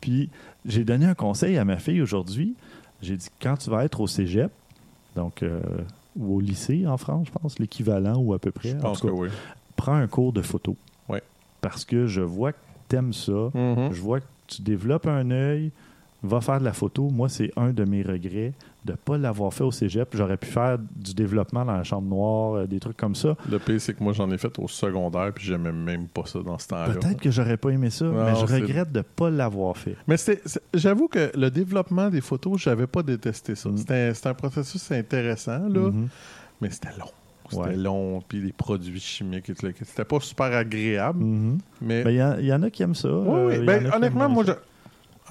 [0.00, 0.30] Puis
[0.64, 2.54] j'ai donné un conseil à ma fille aujourd'hui.
[3.00, 4.50] J'ai dit quand tu vas être au cégep,
[5.16, 5.60] donc euh,
[6.16, 8.70] ou au lycée en France, je pense, l'équivalent ou à peu près.
[8.70, 9.28] je en pense que oui.
[9.76, 10.76] prends un cours de photo.
[11.08, 11.22] Ouais.
[11.60, 13.50] Parce que je vois que t'aimes ça.
[13.54, 13.92] Mhm.
[13.92, 15.72] Je vois que tu développes un œil,
[16.22, 17.10] va faire de la photo.
[17.10, 18.52] Moi, c'est un de mes regrets
[18.84, 20.08] de ne pas l'avoir fait au cégep.
[20.14, 23.36] J'aurais pu faire du développement dans la chambre noire, euh, des trucs comme ça.
[23.50, 26.40] Le pire, c'est que moi, j'en ai fait au secondaire, puis j'aimais même pas ça
[26.40, 26.94] dans ce temps-là.
[26.94, 29.96] Peut-être que j'aurais pas aimé ça, Non, mais je regrette de ne pas l'avoir fait.
[30.08, 30.16] Mais
[30.74, 33.68] j'avoue que le développement des photos, j'avais pas détesté ça.
[33.68, 33.76] Mm.
[33.78, 36.08] C'était c'était un processus intéressant, là, Mhm.
[36.60, 37.06] mais c'était long.
[37.50, 37.76] C'était Ouais.
[37.76, 41.58] long, puis les produits chimiques, et tout c'était pas super agréable, Mhm.
[41.82, 42.02] mais...
[42.02, 43.08] Ben, Il y, en- il y en a qui aiment ça.
[43.12, 43.62] Oui, euh, oui.
[43.62, 44.52] y Ben, honnêtement, moi, je-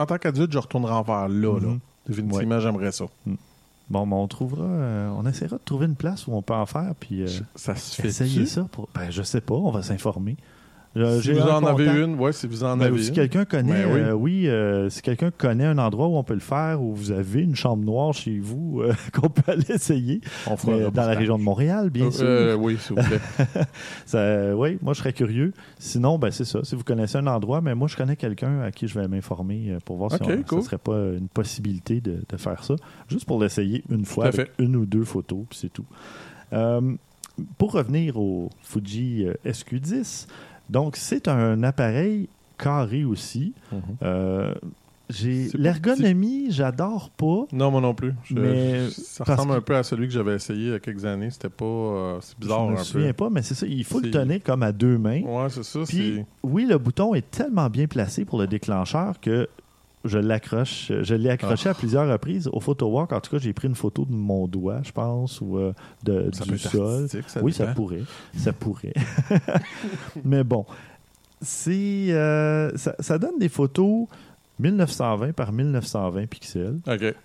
[0.02, 1.60] en tant qu'adulte, je retournerai en vers là.
[1.60, 1.74] là.
[2.08, 3.06] Définitivement, j'aimerais ça.
[3.90, 6.66] Bon, ben, on trouvera, euh, on essaiera de trouver une place où on peut en
[6.66, 8.66] faire, puis euh, Ça se fait essayer ça.
[8.72, 8.88] Pour...
[8.96, 10.38] Ben, je sais pas, on va s'informer.
[10.98, 13.16] Euh, Si vous en avez une, ouais, si vous en Ben, avez si une.
[13.16, 14.00] quelqu'un connaît, Ben oui.
[14.02, 17.12] euh, oui, euh, si quelqu'un connaît un endroit où on peut le faire, où vous
[17.12, 20.90] avez une chambre noire chez vous, euh, qu'on peut aller essayer, on fera mais un
[20.92, 22.60] dans la région de Montréal, bien sûr.
[22.60, 23.20] oui, s'il vous plaît.
[24.06, 25.54] Ça, oui, moi je serais curieux.
[25.80, 26.60] Sinon, ben c'est ça.
[26.64, 29.78] Si vous connaissez un endroit, mais moi je connais quelqu'un à qui je vais m'informer
[29.86, 30.62] pour voir si cool.
[30.62, 32.76] ça serait pas une possibilité de, de faire ça,
[33.08, 35.86] juste pour l'essayer une fois avec une ou deux photos, puis c'est tout.
[37.58, 40.28] Pour revenir au Fuji euh, SQ10,
[40.72, 43.54] donc c'est un appareil carré aussi.
[44.02, 44.54] Euh,
[45.10, 47.46] j'ai l'ergonomie, j'adore pas.
[47.52, 48.14] Non, moi non plus.
[48.24, 50.74] Je- Mais je- ça ressemble que- un peu à celui que j'avais essayé il y
[50.74, 51.30] a quelques années.
[51.32, 51.66] C'était pas.
[51.66, 53.14] euh, c'est bizarre je me un souviens peu.
[53.26, 53.66] pas, mais c'est ça.
[53.68, 55.22] Il faut le tenir comme à deux mains.
[55.24, 55.80] Ouais, c'est ça.
[55.86, 59.50] Puis, c'est- oui, le bouton est tellement bien placé pour le déclencheur que
[60.06, 60.92] je l'accroche.
[61.02, 61.72] Je l'ai accroché Ah.
[61.72, 62.50] à plusieurs reprises.
[62.52, 65.42] Au photo walk, en tout cas, j'ai pris une photo de mon doigt, je pense,
[65.42, 65.74] ou euh,
[66.04, 67.08] de, ça du sol.
[67.28, 68.04] ça oui, ça pourrait.
[68.36, 68.94] Ça pourrait.
[70.26, 70.66] Mais bon,
[71.42, 74.08] c'est euh, ça, ça donne des photos
[74.60, 76.80] 1920 par 1920 pixels.
[76.88, 77.16] OK.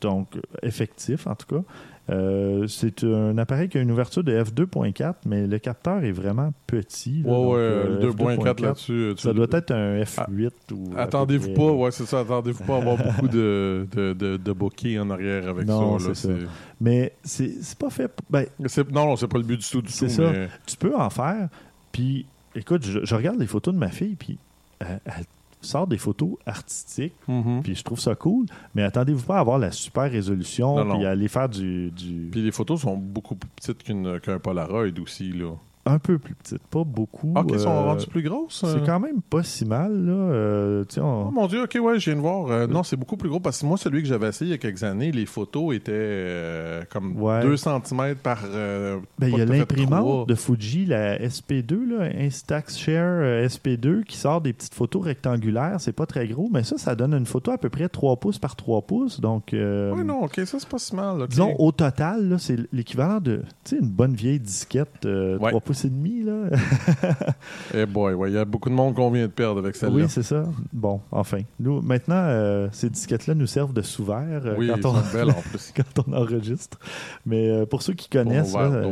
[0.00, 0.28] Donc,
[0.62, 1.62] effectif en tout cas.
[2.10, 6.52] Euh, c'est un appareil qui a une ouverture de f2.4, mais le capteur est vraiment
[6.66, 7.22] petit.
[7.22, 7.30] là.
[7.30, 8.92] Ouais, Donc, ouais, euh, le 2.4 là-dessus.
[8.92, 10.90] euh, Ça doit être un F8 ou.
[10.92, 12.20] à peu Attendez-vous pas, ouais, c'est ça.
[12.20, 16.08] Attendez-vous pas à avoir beaucoup de, de, de, de bokeh en arrière avec Non, ça.
[16.08, 16.34] là, c'est ça.
[16.80, 18.10] Mais c'est pas fait.
[18.28, 18.44] Ben,
[18.92, 19.80] Non, non, c'est pas le but du tout.
[19.80, 20.30] Du C'est ça.
[20.30, 21.48] mais- tu peux en faire.
[21.90, 24.36] Puis, écoute, je, je regarde les photos de ma fille, puis
[24.80, 25.24] elle, elle
[25.64, 27.62] sort des photos artistiques, Mhm.
[27.62, 28.46] puis je trouve ça cool.
[28.74, 31.90] Mais attendez-vous pas à avoir la super résolution, Non, puis aller faire du.
[31.90, 32.28] du...
[32.30, 35.32] Puis les photos sont beaucoup plus petites qu'une- qu'un Polaroid aussi.
[35.32, 35.52] Là.
[35.86, 37.34] Un peu plus petites, pas beaucoup.
[37.36, 38.64] Ok, ils sont euh, rendus plus grosses.
[38.66, 40.12] C'est quand même pas si mal, là.
[40.12, 42.46] Euh, on- Oh mon dieu, ok, ouais, je viens de voir.
[42.50, 44.54] Euh, non, c'est beaucoup plus gros parce que moi, celui que j'avais essayé il y
[44.54, 47.42] a quelques années, les photos étaient euh, comme Ouais.
[47.42, 48.40] 2 cm par.
[48.46, 54.04] euh, Ben, il y a l'imprimante de Fuji, la SP2, là, Instax Share euh, SP2,
[54.04, 55.76] qui sort des petites photos rectangulaires.
[55.80, 58.38] C'est pas très gros, mais ça, ça donne une photo à peu près 3 pouces
[58.38, 59.20] par 3 pouces.
[59.20, 61.26] Donc, euh, Ouais, non, ok, ça c'est pas si mal.
[61.28, 65.48] disons, au total, là, c'est l'équivalent de une bonne vieille disquette, euh, Ouais.
[65.50, 66.22] 3 pouces et demi.
[66.22, 66.50] Là.
[67.74, 69.94] Eh boy, ouais, il y a beaucoup de monde qu'on vient de perdre avec celle-là.
[69.94, 70.44] oui, c'est ça.
[70.72, 71.38] Bon, enfin.
[71.58, 74.94] Nous, maintenant, euh, ces disquettes-là nous servent de sous-verre euh, Oui, quand, on...
[74.94, 75.72] sont belles en plus.
[75.74, 76.78] quand on enregistre.
[77.26, 78.82] Mais euh, pour ceux qui connaissent, là, là.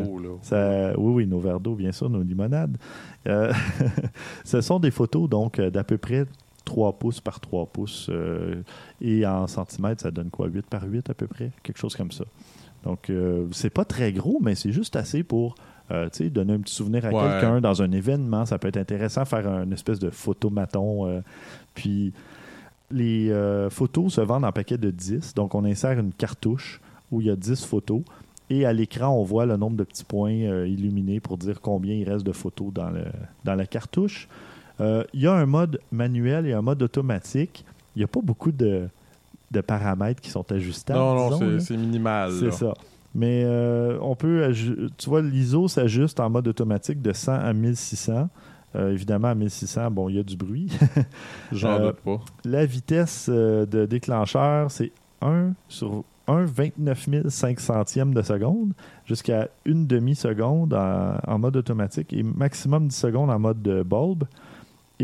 [0.42, 2.76] Ça- oui, oui, nos verres d'eau, bien sûr, nos limonades.
[3.28, 3.52] Euh,
[4.44, 6.24] ce sont des photos donc euh, d'à peu près
[6.64, 8.08] 3 pouces par 3 pouces.
[8.10, 8.62] euh,
[9.00, 12.10] et en centimètres, ça donne quoi 8 par 8 à peu près Quelque chose comme
[12.12, 12.24] ça.
[12.84, 15.54] Donc, euh, c'est pas très gros, mais c'est juste assez pour
[15.90, 17.20] euh, donner un petit souvenir à Ouais.
[17.30, 18.46] quelqu'un dans un événement.
[18.46, 21.06] Ça peut être intéressant, faire une espèce de photomaton.
[21.08, 21.20] euh,
[21.74, 22.12] puis,
[22.90, 25.34] les euh, photos se vendent en paquets de 10.
[25.34, 26.80] Donc, on insère une cartouche
[27.10, 28.02] où il y a 10 photos.
[28.50, 32.08] Et à l'écran, on voit le nombre de petits points illuminés pour dire combien il
[32.08, 33.04] reste de photos dans, le,
[33.44, 34.28] dans la cartouche.
[34.80, 37.64] Il y a un mode manuel et un mode automatique.
[37.96, 38.88] Il n'y a pas beaucoup de,
[39.50, 40.98] de paramètres qui sont ajustables.
[40.98, 42.32] Non, non, c'est- minimal.
[42.38, 42.74] C'est ça.
[43.14, 44.52] Mais euh, on peut,
[44.96, 48.28] tu vois, l'ISO s'ajuste en mode automatique de 100 à 1600.
[48.74, 50.72] Euh, évidemment, à 1600, bon, il y a du bruit.
[51.52, 52.20] J'en Euh, doute pas.
[52.44, 58.72] La vitesse de déclencheur, c'est 1 sur 1 29 500e de seconde
[59.04, 64.24] jusqu'à une demi-seconde en, en mode automatique et maximum 10 secondes en mode de bulbe.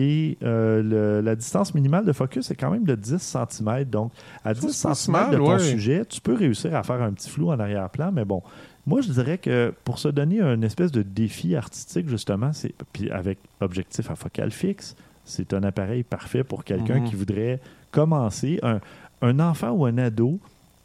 [0.00, 3.84] Et euh, le- la distance minimale de focus est quand même de 10 cm.
[3.84, 4.12] Donc,
[4.44, 5.58] à 10 c'est pas si cm mal, de ton ouais.
[5.58, 8.12] sujet, tu peux réussir à faire un petit flou en arrière-plan.
[8.12, 8.40] Mais bon,
[8.86, 13.10] moi, je dirais que pour se donner un espèce de défi artistique, justement, c'est puis
[13.10, 14.94] avec objectif à focale fixe,
[15.24, 17.08] c'est un appareil parfait pour quelqu'un Mhm.
[17.08, 17.58] qui voudrait
[17.90, 18.60] commencer.
[18.62, 18.78] Un,
[19.20, 20.38] un enfant ou un ado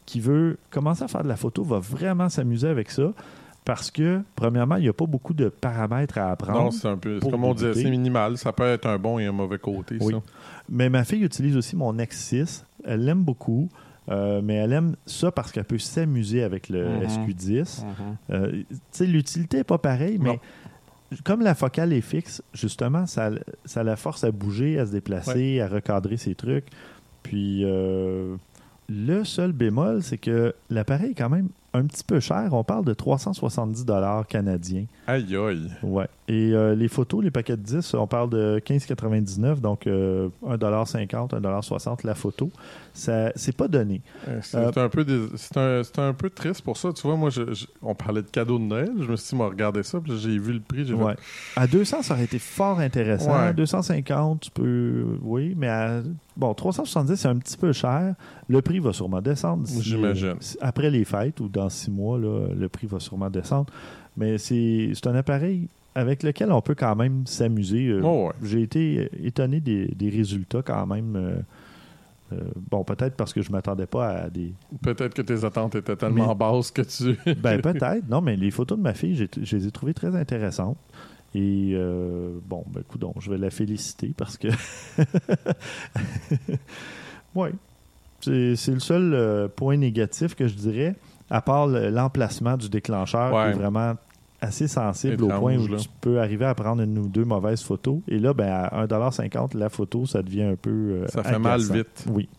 [0.07, 3.13] qui veut commencer à faire de la photo va vraiment s'amuser avec ça
[3.65, 6.63] parce que, premièrement, il n'y a pas beaucoup de paramètres à apprendre.
[6.65, 7.19] Non, c'est un peu.
[7.19, 8.37] Comme on disait, c'est minimal.
[8.37, 10.13] Ça peut être un bon et un mauvais côté, Oui.
[10.13, 10.19] ça.
[10.69, 12.63] Mais ma fille utilise aussi mon X6.
[12.85, 13.69] Elle l'aime beaucoup.
[14.09, 17.03] euh, mais elle aime ça parce qu'elle peut s'amuser avec le Mhm.
[17.07, 17.85] SQ10.
[17.85, 18.15] Mhm.
[18.31, 20.41] Euh, tu sais, l'utilité n'est pas pareille, mais
[21.23, 23.29] comme la focale est fixe, justement, ça,
[23.63, 26.65] ça la force à bouger, à se déplacer, à recadrer ses trucs.
[27.23, 28.35] Puis euh,
[28.89, 32.49] le seul bémol, c'est que l'appareil est quand même un petit peu cher.
[32.53, 34.85] On parle de 370 dollars canadiens.
[35.07, 35.71] Aïe, aïe.
[35.81, 36.07] Ouais.
[36.29, 41.31] Et euh, les photos, les paquets de 10, on parle de 15,99, donc euh, 1,50
[41.31, 42.49] 1,60 la photo.
[42.93, 44.01] Ça, c'est pas donné.
[44.29, 46.93] Euh, C'est un, peu des- c'est un, c'est un peu triste pour ça.
[46.93, 48.91] Tu vois, moi, je- je- on parlait de cadeaux de Noël.
[49.01, 49.99] Je me suis dit, moi, regardez ça.
[49.99, 50.85] Puis j'ai vu le prix.
[50.85, 51.15] J'ai fait, Ouais.
[51.57, 53.33] À 200, ça aurait été fort intéressant.
[53.33, 53.53] Ouais.
[53.53, 55.17] 250, tu peux.
[55.23, 56.01] Oui, mais à.
[56.37, 58.15] Bon, 370, c'est un petit peu cher.
[58.47, 59.67] Le prix va sûrement descendre.
[59.81, 60.35] J'imagine.
[60.61, 63.73] après les fêtes ou dans six mois, là, le prix va sûrement descendre.
[64.15, 67.87] Mais c'est c'est un appareil avec lequel on peut quand même s'amuser.
[67.87, 68.33] Euh, Oh, ouais.
[68.43, 71.15] J'ai été étonné des, des résultats quand même.
[71.15, 71.35] euh,
[72.33, 72.39] euh,
[72.71, 74.53] bon, peut-être parce que je m'attendais pas à des.
[74.81, 77.17] Peut-être que tes attentes étaient tellement Mais- basses que tu.
[77.41, 78.07] Ben peut-être.
[78.09, 80.77] Non, mais les photos de ma fille, je les ai trouvées très intéressantes.
[81.35, 84.47] Et euh, bon, ben écoute, je vais la féliciter parce que.
[87.35, 87.49] oui.
[88.21, 90.95] C'est le seul euh, point négatif que je dirais,
[91.29, 93.95] à part le- l'emplacement du déclencheur qui est vraiment
[94.43, 95.77] assez sensible au point où là.
[95.77, 97.99] tu peux arriver à prendre une ou deux mauvaises photos.
[98.07, 100.69] Et là, ben, à 1,50$, la photo, ça devient un peu.
[100.71, 102.05] euh, Ça fait mal vite.
[102.09, 102.29] Oui.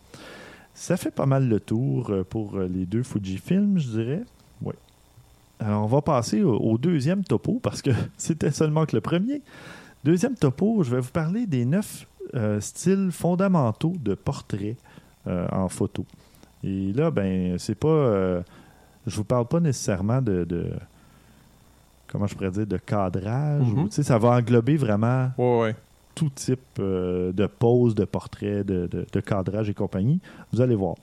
[0.73, 4.23] Ça fait pas mal le tour euh, pour euh, les deux Fujifilm, je dirais.
[4.61, 4.73] Oui.
[5.59, 9.41] Alors, on va passer au, au deuxième topo parce que c'était seulement que le premier.
[10.03, 14.75] Deuxième topo, je vais vous parler des neuf euh, styles fondamentaux de portrait
[15.27, 16.05] euh, en photo.
[16.63, 17.87] Et là, ben, c'est pas.
[17.87, 18.41] euh,
[19.07, 20.43] je vous parle pas nécessairement de.
[20.43, 20.71] de-
[22.15, 23.61] comment je pourrais dire, de cadrage.
[23.61, 23.79] Mhm.
[23.79, 25.75] ou, tu sais, ça va englober vraiment Ouais, ouais.
[26.15, 30.19] tout type euh, de pose, de portrait, de, de- de cadrage et compagnie.
[30.53, 30.95] Vous allez voir.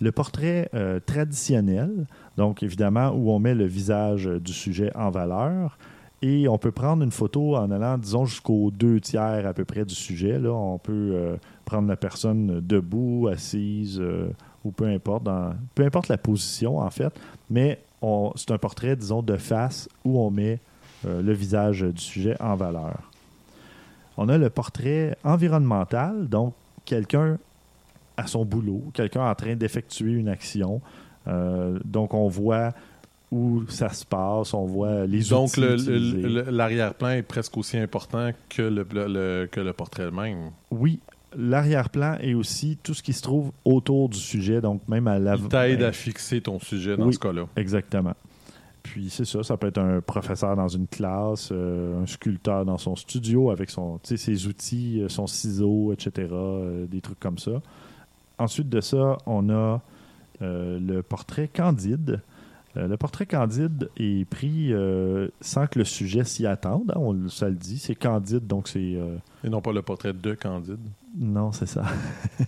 [0.00, 5.10] Le portrait euh, traditionnel, donc évidemment où on met le visage euh, du sujet en
[5.10, 5.78] valeur,
[6.22, 9.84] et on peut prendre une photo en allant, disons, jusqu'aux deux tiers à peu près
[9.84, 10.38] du sujet.
[10.38, 11.36] Là, on peut euh,
[11.66, 14.28] prendre la personne debout, assise, euh,
[14.64, 17.12] ou peu importe, dans, peu importe la position en fait,
[17.50, 17.78] mais
[18.36, 20.60] c'est un portrait, disons, de face où on met
[21.06, 23.10] euh, le visage du sujet en valeur.
[24.16, 26.54] On a le portrait environnemental, donc
[26.84, 27.38] quelqu'un
[28.16, 30.80] à son boulot, quelqu'un en train d'effectuer une action.
[31.28, 32.72] Euh, donc on voit
[33.32, 38.86] où ça se passe, on voit les Donc, l'arrière-plan est presque aussi important que le,
[38.90, 40.50] le- le- que le portrait même.
[40.70, 41.00] Oui,
[41.34, 45.36] l'arrière-plan et aussi tout ce qui se trouve autour du sujet, donc même à la...
[45.36, 47.14] Il t'aide à fixer ton sujet dans Oui.
[47.14, 47.46] ce cas-là.
[47.56, 48.14] Exactement.
[48.82, 52.78] Puis c'est ça, ça peut être un professeur dans une classe, euh, un sculpteur dans
[52.78, 57.60] son studio avec son, ses outils, euh, son ciseau, etc., euh, des trucs comme ça.
[58.38, 59.80] Ensuite de ça, on a
[60.42, 62.20] euh, le portrait candide.
[62.76, 66.90] Euh, le portrait candide est pris euh, sans que le sujet s'y attende.
[66.94, 68.94] hein, on, le- ça le dit, c'est candide, donc c'est...
[68.96, 70.78] euh, Et non pas le portrait de Candide.
[71.18, 71.84] non, c'est ça.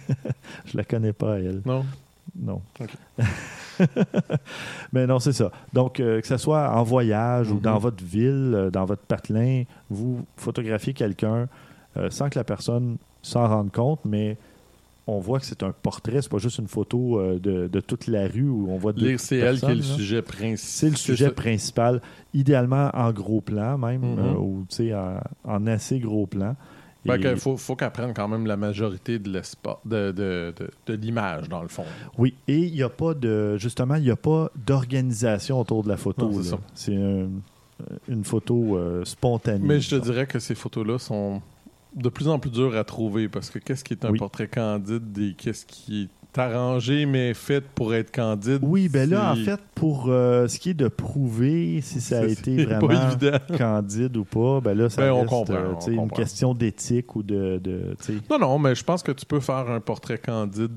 [0.66, 1.62] Je la connais pas, elle.
[1.64, 1.84] Non?
[2.38, 2.60] Non.
[2.78, 2.90] Ok.
[4.92, 5.50] Mais non, c'est ça.
[5.72, 7.60] Donc, que ce soit en voyage ou Mhm.
[7.60, 11.48] dans votre ville, dans votre patelin, vous photographiez quelqu'un
[12.10, 14.36] sans que la personne s'en rende compte, mais
[15.11, 18.06] on voit que c'est un portrait, c'est pas juste une photo euh, de, de toute
[18.06, 20.59] la rue où on voit deux elle qui est le sujet principal.
[20.59, 22.02] C'est le sujet principal,
[22.34, 24.18] idéalement en gros plan même, Mhm.
[24.18, 26.54] euh, ou tu sais, en, en assez gros plan.
[27.06, 30.70] Et- que faut, faut qu'elle prenne quand même la majorité de l'espace, de, de, de,
[30.88, 31.84] de l'image, dans le fond.
[32.18, 33.56] Oui, et il n'y a pas de.
[33.56, 36.30] Justement, il n'y a pas d'organisation autour de la photo.
[36.74, 37.28] C'est un-
[38.09, 39.61] une photo euh, spontanée.
[39.64, 41.40] Mais je te dirais que ces photos-là sont
[41.95, 44.18] de plus en plus dures à trouver parce que qu'est-ce qui est un Oui.
[44.18, 48.61] portrait candide et qu'est-ce qui est arrangé mais fait pour être candide.
[48.62, 52.24] Oui, ben là, en fait, pour euh, ce qui est de prouver si ça a
[52.26, 52.89] été vraiment
[53.57, 57.16] candide ou pas, ben là, ça Ben, on reste comprend, euh, on une question d'éthique
[57.16, 57.59] ou de.
[57.62, 57.97] de.
[58.30, 60.70] Non, non, mais je pense que tu peux faire un portrait candide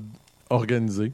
[0.50, 1.12] organisé.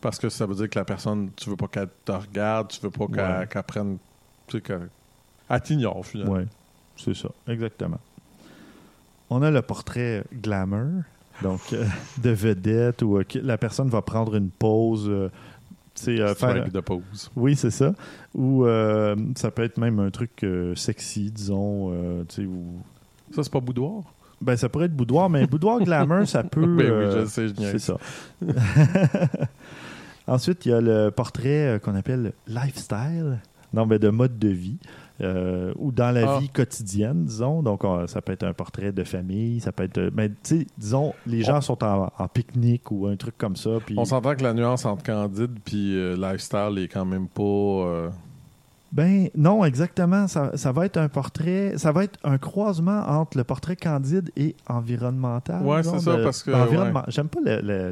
[0.00, 2.80] Parce que ça veut dire que la personne, tu veux pas qu'elle te regarde, tu
[2.80, 3.62] veux pas qu'elle Ouais.
[3.62, 3.98] prenne.
[4.46, 4.88] Tu sais, qu'elle
[5.48, 6.32] elle t'ignore finalement.
[6.34, 6.46] Ouais,
[6.96, 7.98] c'est ça, exactement.
[9.30, 11.02] On a le portrait glamour,
[11.42, 11.84] donc euh,
[12.22, 15.08] de vedette, où euh, la personne va prendre une pause.
[15.08, 15.28] euh,
[16.08, 17.30] euh, faire, de pause.
[17.36, 17.92] Oui, c'est ça.
[18.34, 21.92] Ou euh, ça peut être même un truc euh, sexy, disons.
[23.34, 24.02] Ça, c'est pas boudoir?
[24.40, 26.66] Ben, ça pourrait être boudoir, mais boudoir glamour, ça peut.
[26.76, 27.54] Ben oui, je sais, je.
[27.54, 27.98] C'est ça.
[30.26, 33.38] Ensuite, il y a le portrait qu'on appelle lifestyle,
[33.72, 34.78] non, mais de mode de vie,
[35.20, 36.38] euh, ou dans la Ah.
[36.40, 37.62] vie quotidienne, disons.
[37.62, 39.98] Donc, on- ça peut être un portrait de famille, ça peut être.
[39.98, 43.56] euh, Mais, tu sais, disons, les gens sont en, en pique-nique ou un truc comme
[43.56, 43.70] ça.
[43.84, 48.10] Puis, On s'entend que la nuance entre Candide puis euh, Lifestyle est quand même pas.
[48.92, 50.26] Ben non, exactement.
[50.26, 54.30] Ça, ça va être un portrait, ça va être un croisement entre le portrait candide
[54.36, 55.62] et environnemental.
[55.82, 57.38] Disons, c'est ça, de- parce que, environnement- J'aime pas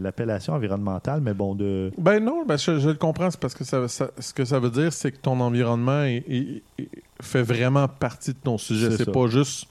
[0.01, 1.93] l'appellation environnementale, mais bon, de.
[1.99, 3.31] Ben non, ben je, je le comprends.
[3.31, 6.25] C'est parce que ça, ça- ce que ça veut dire, c'est que ton environnement est-
[6.29, 6.89] est- est-
[7.23, 8.91] fait vraiment partie de ton sujet.
[8.97, 9.67] C'est pas juste.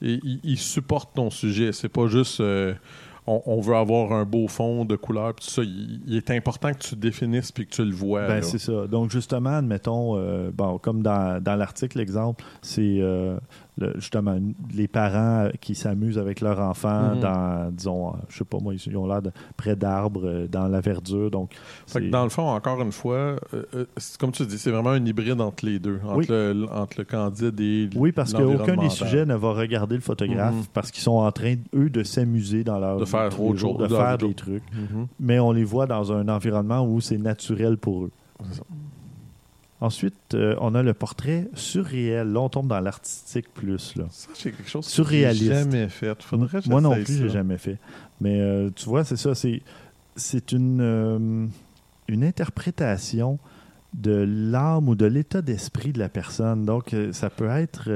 [0.00, 1.72] Il supporte ton sujet.
[1.72, 2.40] C'est pas juste.
[2.40, 2.72] euh,
[3.28, 5.34] on, on veut avoir un beau fond de couleur.
[5.34, 5.62] Tout ça.
[5.62, 8.26] Il, il est important que tu définisses puis que tu le vois.
[8.26, 8.86] Ben, c'est ça.
[8.86, 13.38] Donc, justement, admettons, euh, bon, comme dans, dans l'article, l'exemple, c'est euh,
[13.78, 14.36] le- justement
[14.74, 17.20] les parents qui s'amusent avec leurs enfants Mhm.
[17.20, 19.20] dans, disons, euh, je sais pas moi, ils ont l'air
[19.56, 21.30] près d'arbres, euh, dans la verdure.
[21.30, 21.52] Donc,
[21.86, 24.70] Fait que dans le fond, encore une fois, euh, euh, c'est- comme tu dis, c'est
[24.70, 26.26] vraiment un hybride entre les deux, entre, Oui.
[26.28, 30.54] le, entre le candide et Oui, parce qu'aucun des sujets ne va regarder le photographe
[30.54, 30.64] Mhm.
[30.74, 33.88] parce qu'ils sont en train, eux, de s'amuser dans leur De faire autre chose, de
[33.88, 34.62] faire des trucs.
[34.72, 35.06] Mhm.
[35.20, 38.10] Mais on les voit dans un environnement où c'est naturel pour eux.
[39.80, 42.32] Ensuite, euh, on a le portrait surréel.
[42.32, 43.94] Là, on tombe dans l'artistique plus.
[43.94, 44.06] Là.
[44.10, 45.44] Ça, c'est quelque chose que Surréaliste.
[45.44, 46.22] j'ai jamais fait.
[46.22, 47.78] Faudrait Moi non plus, j'ai jamais fait.
[48.20, 49.36] Mais euh, tu vois, c'est ça.
[49.36, 49.62] C'est,
[50.16, 51.46] c'est une, euh,
[52.08, 53.38] une interprétation
[53.94, 56.64] de l'âme ou de l'état d'esprit de la personne.
[56.64, 57.88] Donc, ça peut être.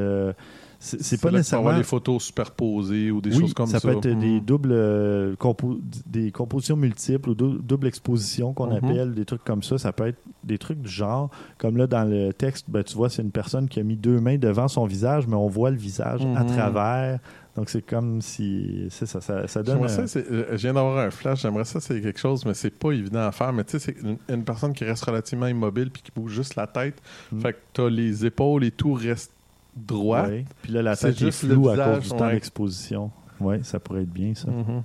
[0.85, 1.69] C'est, pas là nécessairement.
[1.69, 3.89] avoir des photos superposées ou des oui, choses comme ça ça.
[3.89, 4.41] peut être des Mhm.
[4.41, 8.85] doubles euh, compo- des compositions multiples ou dou- double exposition qu'on Mhm.
[8.85, 9.79] appelle, des trucs comme ça.
[9.79, 11.31] Ça peut être des trucs du genre.
[11.59, 14.21] Comme là, dans le texte, ben, tu vois, c'est une personne qui a mis deux
[14.21, 16.47] mains devant son visage, mais on voit le visage à Mhm.
[16.53, 17.21] travers.
[17.55, 18.87] Donc, c'est comme si.
[18.91, 19.87] C'est ça, ça, ça donne.
[19.89, 21.43] Ça, un- c'est- euh, je viens d'avoir un flash.
[21.43, 23.53] J'aimerais ça, c'est quelque chose, mais c'est pas évident à faire.
[23.53, 26.57] Mais tu sais, c'est une, une personne qui reste relativement immobile puis qui bouge juste
[26.57, 27.01] la tête.
[27.31, 27.41] Mhm.
[27.41, 29.33] Fait que t'as les épaules et tout reste
[29.77, 30.27] droit.
[30.27, 30.45] Ouais.
[30.63, 32.33] Puis là, la tête est floue à cause du temps ouais.
[32.33, 33.11] d'exposition.
[33.41, 34.51] Oui, ça pourrait être bien, ça.
[34.51, 34.83] Mhm.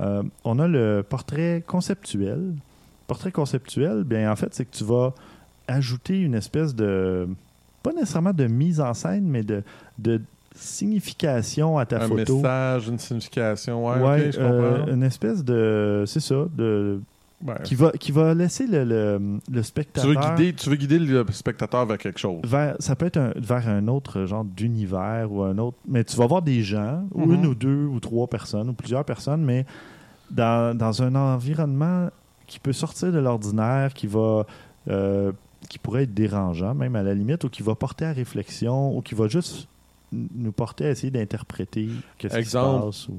[0.00, 2.54] Euh, on a le portrait conceptuel.
[3.06, 5.12] Portrait conceptuel, bien en fait, c'est que tu vas
[5.68, 7.28] ajouter une espèce de
[7.82, 9.62] pas nécessairement de mise en scène, mais de,
[9.98, 10.20] de
[10.54, 12.36] signification à ta Un photo.
[12.36, 13.84] message, une signification.
[13.86, 14.92] Ouais, je euh, comprends.
[14.92, 17.00] une espèce de c'est ça, de
[17.44, 17.54] Ouais.
[17.62, 20.98] qui va qui va laisser le, le, le Tu veux, spectateur guider, tu veux guider
[20.98, 22.40] le spectateur vers quelque chose.
[22.44, 26.16] vers ça peut être un- vers un autre genre d'univers ou un autre mais tu
[26.16, 27.34] vas voir des gens ou Mhm.
[27.34, 29.66] une ou deux ou trois personnes ou plusieurs personnes mais
[30.30, 32.08] dans, dans un environnement
[32.46, 34.46] qui peut sortir de l'ordinaire qui va
[34.88, 35.30] euh,
[35.68, 39.00] qui pourrait être dérangeant, même à la limite, ou qui va porter à réflexion, ou
[39.00, 39.66] qui va juste
[40.12, 41.88] nous porter à essayer d'interpréter
[42.18, 43.08] qu'est-ce qui se passe.
[43.08, 43.12] Euh,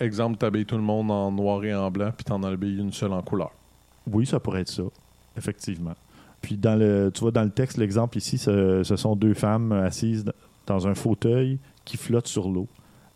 [0.00, 3.12] exemple, t'habilles tout le monde en noir et en blanc, puis t'en habilles une seule
[3.12, 3.52] en couleur.
[4.10, 4.82] Oui, ça pourrait être ça,
[5.36, 5.94] effectivement.
[6.40, 10.24] Puis dans le, tu vois, dans le texte, l'exemple ici, ce, sont deux femmes assises
[10.66, 12.68] dans un fauteuil qui flottent sur l'eau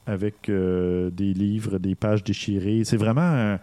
[0.07, 2.83] avec euh, des livres, des pages déchirées.
[2.85, 3.59] C'est vraiment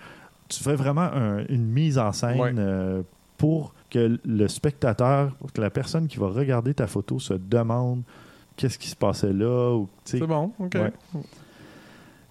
[0.47, 1.09] tu fais vraiment
[1.49, 3.01] une mise en scène euh,
[3.37, 8.03] pour que le spectateur, que la personne qui va regarder ta photo se demande
[8.55, 9.83] qu'est-ce qui se passait là.
[10.05, 10.77] C'est bon, ok.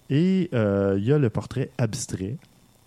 [0.09, 2.37] Et euh, il y a le portrait abstrait.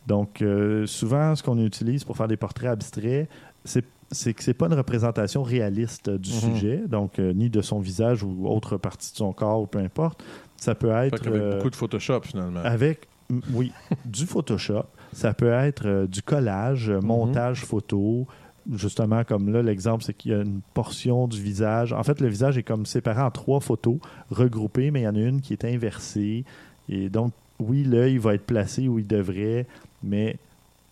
[0.07, 3.29] Donc, euh, souvent, ce qu'on utilise pour faire des portraits abstraits,
[3.65, 6.39] c'est c'est que c'est pas une représentation réaliste du mhm.
[6.39, 10.25] sujet, donc ni de son visage ou autre partie de son corps, ou peu importe.
[10.57, 11.29] Ça peut être.
[11.29, 12.61] avec beaucoup de Photoshop, finalement.
[12.65, 13.07] Avec,
[13.53, 13.73] oui,
[14.05, 14.85] du Photoshop.
[15.13, 17.07] Ça peut être euh, du collage, euh, mhm.
[17.07, 18.27] montage photo.
[18.71, 21.95] Justement, comme là, l'exemple, c'est qu'il y a une portion du visage.
[21.95, 23.97] En fait, le visage est comme séparé en trois photos
[24.31, 26.45] regroupées, mais il y en a une qui est inversée.
[26.89, 29.67] Et donc, oui, l'œil va être placé où il devrait,
[30.03, 30.37] mais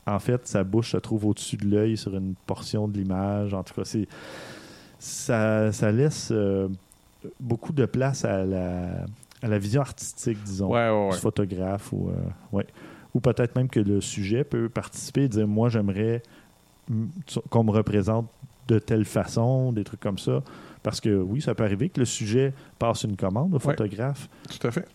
[0.06, 3.54] en fait, sa bouche se trouve au-dessus de l'œil sur une portion de l'image.
[3.54, 4.08] En tout cas, c'est
[4.98, 6.68] ça, ça laisse euh,
[7.40, 9.04] beaucoup de place à la,
[9.42, 10.70] à la vision artistique, disons,
[11.10, 11.92] du photographe.
[11.92, 12.10] Ou,
[12.52, 12.66] ouais
[13.16, 16.22] ou peut-être même que le sujet peut participer et dire moi j'aimerais
[17.48, 18.26] qu'on me représente
[18.68, 20.42] de telle façon, des trucs comme ça.
[20.82, 24.28] Parce que oui, ça peut arriver que le sujet passe une commande au photographe.
[24.50, 24.86] tout à fait.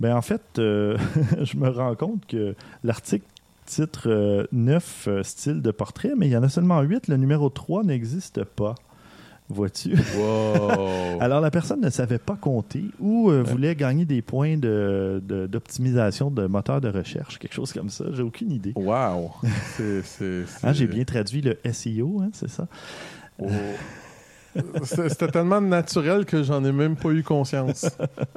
[0.00, 0.96] Ben, en fait, euh,
[1.42, 3.26] je me rends compte que l'article
[3.66, 7.08] titre 9 euh, euh, styles de portrait, mais il y en a seulement 8.
[7.08, 8.74] Le numéro 3 n'existe pas
[9.52, 9.94] vois-tu?
[11.20, 16.42] Alors, la personne ne savait pas compter ou euh, voulait gagner des points d'optimisation de,
[16.42, 18.06] de, moteur de recherche, quelque chose comme ça.
[18.12, 18.72] J'ai aucune idée.
[18.74, 19.32] Wow!
[20.62, 22.66] Ah, j'ai bien traduit le SEO, hein, c'est ça?
[23.38, 23.46] Oh.
[24.84, 27.86] C'était tellement naturel que j'en ai même pas eu conscience.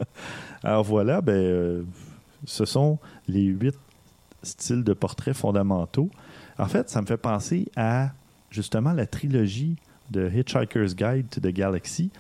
[0.64, 1.84] Alors voilà, ben, euh,
[2.46, 3.76] ce sont les huit
[4.44, 6.10] styles de portraits fondamentaux.
[6.58, 8.12] En fait, ça me fait penser à
[8.50, 9.76] justement la trilogie
[10.12, 12.12] de Hitchhiker's Guide to the Galaxy,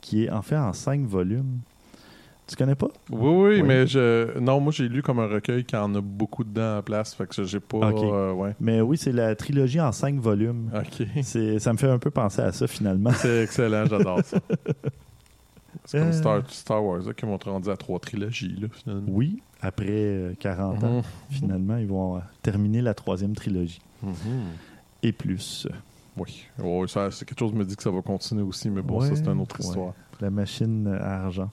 [0.00, 1.60] qui est en fait en cinq volumes.
[2.46, 2.88] Tu connais pas?
[3.10, 4.38] Oui, oui, mais je.
[4.38, 7.26] Non, moi j'ai lu comme un recueil qui en a beaucoup dedans à place, fait
[7.26, 7.78] que j'ai pas.
[7.78, 8.54] Euh, ouais.
[8.60, 10.70] Mais oui, c'est la trilogie en cinq volumes.
[10.72, 11.06] OK.
[11.58, 13.10] Ça me fait un peu penser à ça finalement.
[13.12, 14.38] C'est excellent, j'adore ça.
[15.84, 16.42] C'est comme euh.
[16.48, 19.06] Star, Wars qui vont rendu à trois trilogies, là, finalement.
[19.08, 21.02] Oui, après 40 euh, ans, mhm.
[21.30, 23.80] finalement, ils vont terminer la troisième trilogie.
[24.02, 24.12] Mhm.
[25.02, 25.68] Et plus.
[26.16, 26.48] Oui,
[26.88, 29.40] c'est quelque chose me dit que ça va continuer aussi, mais bon, ça, c'est une
[29.40, 29.92] autre histoire.
[30.20, 31.50] La machine à argent.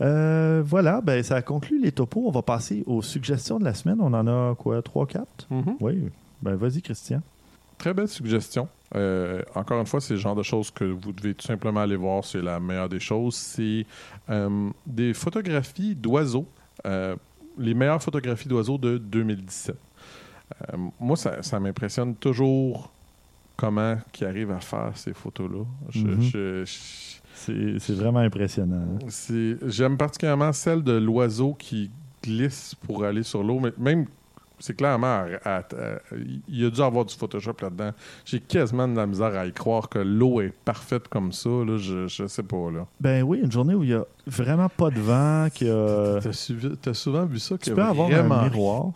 [0.00, 2.24] Euh, voilà, ben, ça conclut les topos.
[2.26, 3.98] On va passer aux suggestions de la semaine.
[4.00, 5.76] On en a quoi, 3-4 mm-hmm.
[5.80, 6.10] Oui.
[6.42, 7.20] Ben, vas-y, Christian.
[7.78, 8.68] Très belle suggestion.
[8.94, 11.96] Euh, encore une fois, c'est le genre de choses que vous devez tout simplement aller
[11.96, 12.24] voir.
[12.24, 13.34] C'est la meilleure des choses.
[13.34, 13.86] C'est
[14.30, 16.46] euh, des photographies d'oiseaux.
[16.84, 19.76] les meilleures photographies d'oiseaux de 2017.
[21.00, 22.90] moi, ça, ça m'impressionne toujours
[23.58, 25.64] comment qui arrive à faire ces photos-là.
[25.94, 26.64] Mhm.
[27.46, 28.84] C'est vraiment impressionnant.
[29.02, 29.56] Hein.
[29.66, 31.90] J'aime particulièrement celle de l'oiseau qui
[32.22, 34.06] glisse pour aller sur l'eau, mais même
[34.60, 35.24] c'est clairement,
[36.18, 37.92] il y a dû avoir du Photoshop là-dedans.
[38.24, 41.48] J'ai quasiment de la misère à y croire que l'eau est parfaite comme ça.
[41.48, 42.70] Là, je, je sais pas.
[42.70, 42.86] Là.
[43.00, 45.48] Ben oui, une journée où il y a vraiment pas de vent.
[45.54, 47.56] Tu as, souvent vu ça?
[47.58, 48.92] Tu peux avoir un miroir.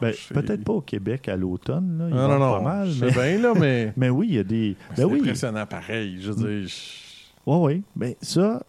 [0.00, 1.98] Ben, peut-être pas au Québec à l'automne.
[1.98, 2.08] Là.
[2.08, 2.52] non, non, non.
[2.58, 3.10] Pas mal, mais...
[3.10, 3.92] bien, là, mais.
[3.96, 4.76] mais oui, il y a des.
[4.96, 6.18] Ben, c'est impressionnant pareil.
[6.20, 6.68] Je veux dire.
[7.46, 7.82] Oui, oui.
[7.96, 8.62] Ben, ça,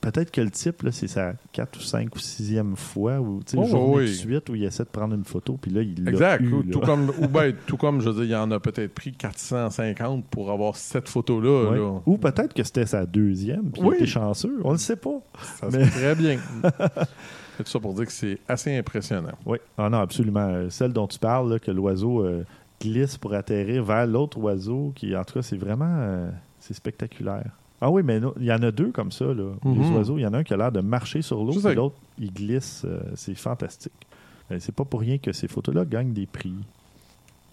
[0.00, 3.74] peut-être que le type, c'est sa 4 ou 5 ou 6e fois ou tu sais,
[3.74, 6.44] oh, de suite où il essaie de prendre une photo, puis là, il l'a Exact.
[6.44, 9.12] ou, tout comme, ou ben, tout comme, je veux dire, il en a peut-être pris
[9.12, 11.74] 450 pour avoir cette photo-là.
[11.74, 12.00] Là.
[12.06, 14.60] Ou peut-être que c'était sa deuxième, puis il était chanceux.
[14.64, 15.20] On ne le sait pas.
[15.60, 16.38] Ça se très bien.
[17.58, 19.34] C'est tout ça pour dire que c'est assez impressionnant.
[19.44, 20.70] Oui, ah non, absolument.
[20.70, 22.44] Celle dont tu parles, que l'oiseau euh,
[22.80, 27.50] glisse pour atterrir vers l'autre oiseau, qui, en tout cas, c'est vraiment euh, c'est spectaculaire.
[27.84, 29.54] Ah oui, mais il y en a deux comme ça, là.
[29.64, 29.96] Les mhm.
[29.96, 30.16] oiseaux.
[30.16, 32.32] Il y en a un qui a l'air de marcher sur l'eau, et l'autre, il
[32.32, 32.82] glisse.
[32.84, 33.92] Euh, c'est fantastique.
[34.58, 36.54] c'est pas pour rien que ces photos-là gagnent des prix.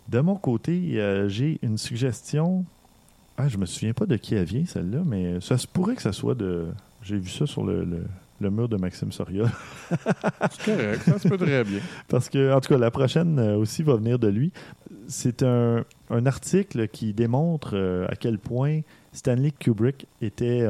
[0.07, 2.63] De mon côté, j'ai une suggestion.
[3.37, 6.01] Ah, je me souviens pas de qui elle vient, celle-là, mais ça se pourrait que
[6.01, 6.67] ça soit de.
[7.01, 8.03] J'ai vu ça sur le
[8.39, 9.45] le mur de Maxime Soria.
[10.51, 11.79] c'est correct, ça se peut très bien.
[12.07, 14.51] Parce que, en tout cas, la prochaine euh, aussi va venir de lui.
[15.09, 15.83] C'est un,
[16.25, 18.81] article qui démontre euh, à quel point
[19.11, 20.61] Stanley Kubrick était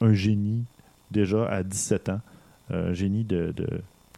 [0.00, 0.64] un, génie
[1.10, 2.20] déjà à 17 ans.
[2.70, 3.54] Un génie de,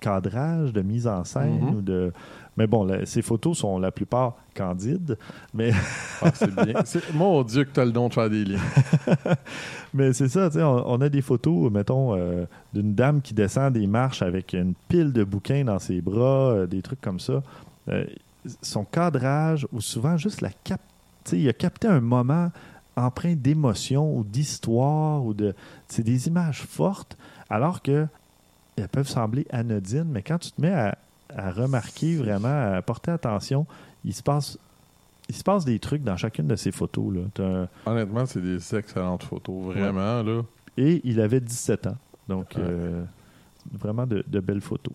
[0.00, 1.74] cadrage, de mise en scène Mhm.
[1.74, 2.12] ou de.
[2.56, 5.16] Mais bon, la- ces photos sont la plupart candides,
[5.54, 5.70] mais,
[6.22, 6.74] Ah, c'est bien.
[7.14, 8.58] Mon Dieu que tu as le don de faire des liens.
[9.94, 13.34] mais c'est ça, tu sais, on, on a des photos, mettons, euh, d'une dame qui
[13.34, 17.20] descend des marches avec une pile de bouquins dans ses bras, euh, des trucs comme
[17.20, 17.42] ça.
[17.88, 18.04] Euh,
[18.62, 20.80] son cadrage, ou souvent juste la cap,
[21.32, 22.50] il a capté un moment
[22.96, 25.54] empreint d'émotion ou d'histoire ou de.
[25.88, 27.16] C'est des images fortes,
[27.48, 28.06] alors que
[28.76, 30.96] elles peuvent sembler anodines, mais quand tu te mets à,
[31.36, 33.66] à remarquer vraiment, à porter attention,
[34.04, 34.58] il se passe.
[35.28, 37.14] Il se passe des trucs dans chacune de ces photos.
[37.38, 37.68] Là.
[37.86, 39.66] Honnêtement, c'est des excellentes photos.
[39.76, 40.42] Vraiment, là.
[40.76, 41.96] Et il avait 17 ans.
[42.28, 42.62] Donc, Ouais.
[42.64, 43.04] euh,
[43.70, 44.92] vraiment de, de belles photos.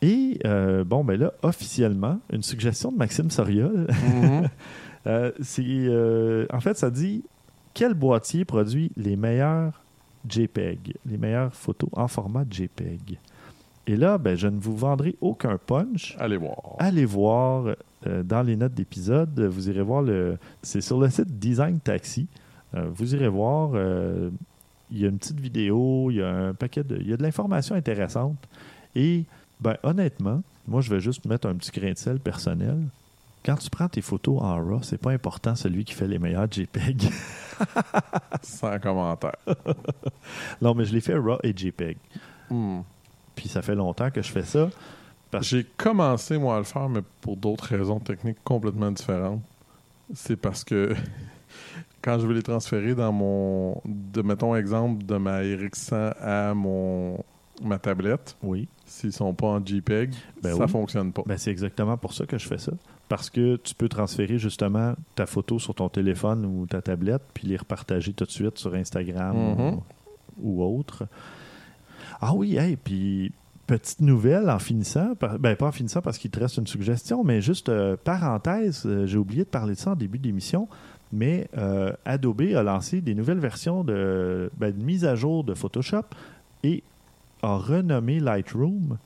[0.00, 3.86] Et, euh, bon, ben là, officiellement, une suggestion de Maxime Soriol.
[3.90, 4.48] Mhm.
[5.06, 7.22] Euh, c'est, euh, en fait, ça dit
[7.72, 9.80] quel boîtier produit les meilleurs
[10.28, 13.16] JPEG, les meilleures photos en format JPEG?
[13.86, 16.14] Et là, ben, je ne vous vendrai aucun punch.
[16.18, 16.74] Allez voir.
[16.78, 17.74] Allez voir
[18.06, 20.36] euh, dans les notes d'épisode, vous irez voir le.
[20.62, 22.26] C'est sur le site Design Taxi.
[22.74, 23.70] Euh, vous irez voir.
[23.74, 24.30] euh,
[24.90, 26.98] il y a une petite vidéo, il y a un paquet de.
[27.00, 28.36] Il y a de l'information intéressante.
[28.94, 29.24] Et
[29.60, 32.78] ben honnêtement, moi je vais juste mettre un petit grain de sel personnel.
[33.44, 36.50] Quand tu prends tes photos en RAW, c'est pas important celui qui fait les meilleurs
[36.50, 37.08] JPEG.
[38.42, 39.36] Sans commentaire.
[40.62, 41.96] non, mais je l'ai fait RAW et JPEG.
[42.50, 42.80] Hmm.
[43.34, 44.68] Puis ça fait longtemps que je fais ça.
[45.30, 49.42] Parce- J'ai commencé, moi, à le faire, mais pour d'autres raisons techniques complètement différentes.
[50.14, 50.94] C'est parce que
[52.02, 53.80] quand je veux les transférer dans mon.
[53.84, 57.22] De, mettons, exemple, de ma RX100 à mon
[57.62, 58.68] ma tablette, Oui.
[58.88, 60.68] S'ils sont pas en JPEG, Ben ça oui.
[60.70, 61.22] fonctionne pas.
[61.26, 62.72] Ben, c'est exactement pour ça que je fais ça.
[63.08, 67.46] Parce que tu peux transférer justement ta photo sur ton téléphone ou ta tablette, puis
[67.46, 69.80] les repartager tout de suite sur Instagram Mhm.
[70.42, 71.04] ou, ou autre.
[72.20, 73.32] Ah oui, hey, puis
[73.66, 77.40] petite nouvelle en finissant, ben pas en finissant parce qu'il te reste une suggestion, mais
[77.42, 80.68] juste euh, parenthèse, euh, j'ai oublié de parler de ça en début d'émission,
[81.12, 85.52] mais euh, Adobe a lancé des nouvelles versions de, ben, de mise à jour de
[85.54, 86.04] Photoshop
[86.64, 86.82] et
[87.42, 88.98] a renommé Lightroom.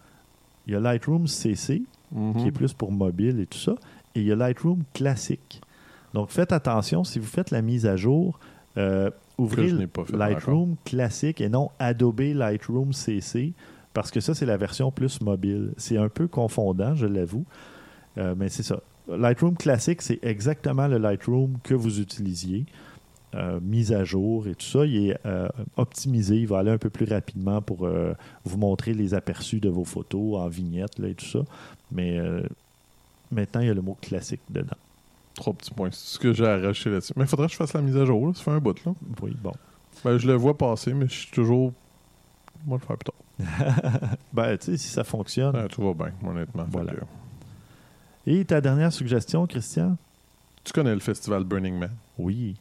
[0.66, 2.34] Il y a Lightroom CC, Mhm.
[2.36, 3.74] qui est plus pour mobile et tout ça.
[4.14, 5.60] Et il y a Lightroom classique.
[6.14, 8.38] Donc faites attention, si vous faites la mise à jour,
[8.76, 13.52] euh, ouvrez pas Lightroom classique et non Adobe Lightroom CC,
[13.94, 15.72] parce que ça, c'est la version plus mobile.
[15.78, 17.44] C'est un peu confondant, je l'avoue,
[18.18, 18.80] Euh, mais c'est ça.
[19.08, 22.66] Lightroom classique, c'est exactement le Lightroom que vous utilisiez.
[23.34, 26.78] Euh, mise à jour et tout ça, il est euh, optimisé, il va aller un
[26.78, 28.12] peu plus rapidement pour euh,
[28.44, 31.40] vous montrer les aperçus de vos photos en vignette là, et tout ça.
[31.90, 32.18] Mais
[33.30, 34.76] maintenant, il y a le mot classique dedans.
[35.34, 35.90] Trois petits points.
[35.92, 37.12] C'est ce que j'ai arraché là-dessus.
[37.16, 38.26] Mais il faudrait que je fasse la mise à jour.
[38.26, 38.32] là.
[38.34, 38.84] Ça fait un bout.
[38.84, 38.92] Là.
[39.22, 39.52] Oui, bon.
[40.04, 41.72] Ben, je le vois passer, mais je suis toujours.
[42.66, 44.16] Moi, le faire plus tard.
[44.32, 45.54] Ben, tu sais, si ça fonctionne.
[45.56, 46.64] Ah, tout va bien, honnêtement.
[46.70, 46.92] Voilà.
[46.92, 49.96] que- Et ta dernière suggestion, Christian?
[50.64, 51.90] Tu connais le festival Burning Man?
[52.18, 52.54] Oui.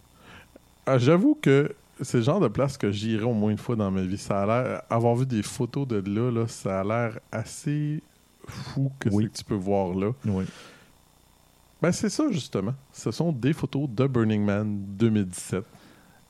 [0.93, 1.71] Ah, J'avoue que
[2.01, 4.17] c'est le genre de place que j'irai au moins une fois dans ma vie.
[4.17, 4.81] Ça a l'air.
[4.89, 8.01] Avoir vu des photos de là, là ça a l'air assez
[8.47, 9.23] fou que Oui.
[9.25, 10.11] c'est que tu peux voir là.
[10.25, 10.45] Oui.
[11.81, 12.73] Ben, c'est ça, justement.
[12.93, 15.63] Ce sont des photos de Burning Man 2017.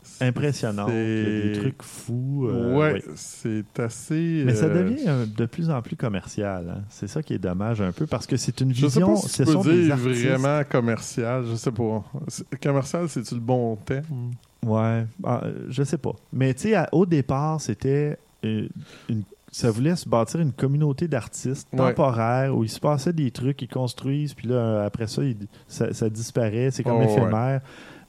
[0.04, 0.88] C'est- Impressionnant.
[0.88, 2.48] Il y a des trucs fous.
[2.50, 3.14] euh, ouais, oui.
[3.16, 4.44] c'est assez.
[4.46, 6.74] Mais ça euh, devient euh, de plus en plus commercial.
[6.76, 6.82] hein.
[6.90, 9.14] C'est ça qui est dommage un peu parce que c'est une Je sais vision.
[9.14, 11.46] pas si ce tu peux dire vraiment commercial.
[11.50, 12.04] Je sais pas.
[12.30, 14.32] C'est- Commercial, c'est-tu le bon terme?
[14.66, 16.14] Ouais, ah, je sais pas.
[16.32, 18.68] Mais tu sais, au départ, c'était euh,
[19.10, 19.24] une.
[19.54, 21.80] Ça voulait se bâtir une communauté d'artistes Ouais.
[21.80, 25.36] temporaires où il se passait des trucs, ils construisent, puis là, après ça, il-
[25.68, 27.60] ça, ça disparaît, c'est comme Oh, éphémère.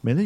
[0.05, 0.23] Mais là,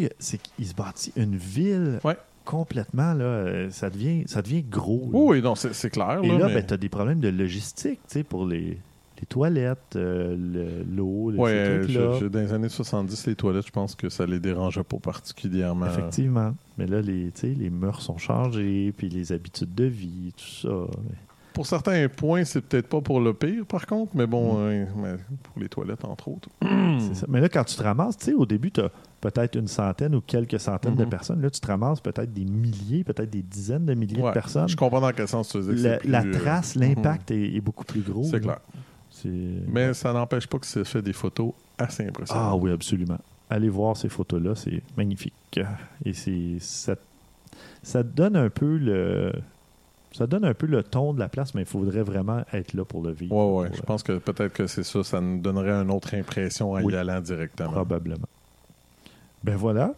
[0.59, 2.17] il se bâtit une ville Ouais.
[2.45, 5.09] complètement, là, euh, ça devient, ça devient gros.
[5.11, 5.19] là.
[5.19, 6.21] Oui, non, c'est c'est clair.
[6.23, 8.77] Et là, là, mais- ben, tu as des problèmes de logistique, tu sais, pour les,
[9.21, 12.13] les toilettes, euh, le- l'eau, les Ouais, euh, trucs-là.
[12.15, 14.99] je- je- dans les années 70, les toilettes, je pense que ça les dérangeait pas
[14.99, 15.87] particulièrement.
[15.87, 16.55] Effectivement.
[16.79, 20.93] Mais là, les, les mœurs sont changées, puis les habitudes de vie, tout ça.
[21.55, 24.61] Pour certains points, c'est peut-être pas pour le pire, par contre, mais bon, Mm.
[24.61, 26.51] euh, mais pour les toilettes, entre autres.
[27.15, 27.25] Ça.
[27.29, 28.91] Mais là, quand tu te ramasses, tu sais, au début, tu as
[29.23, 31.11] peut-être une centaine ou quelques centaines de Mhm.
[31.11, 31.41] personnes.
[31.41, 34.69] Là, tu te ramasses peut-être des milliers, peut-être des dizaines de milliers Ouais, de personnes.
[34.69, 37.85] Je comprends dans quel sens tu que La, la euh, trace, l'impact est, est beaucoup
[37.85, 38.25] plus gros.
[38.25, 38.61] C'est clair.
[39.25, 42.61] Mais ça n'empêche pas que ça fait des photos assez Ah impressionnantes.
[42.63, 43.19] oui, absolument.
[43.49, 45.33] Allez voir ces photos-là, c'est magnifique.
[46.05, 49.33] Et c'est ça, donne un peu le
[50.13, 52.85] ça donne un peu le ton de la place, mais il faudrait vraiment être là
[52.87, 53.35] pour le vivre.
[53.37, 53.67] Ouais.
[53.69, 55.05] Pour, Je euh, pense que peut-être que c'est ça.
[55.05, 56.95] Ça nous donnerait une autre impression en Oui.
[56.95, 57.71] y allant directement.
[57.73, 58.27] Probablement.
[59.45, 59.95] Ben voilà.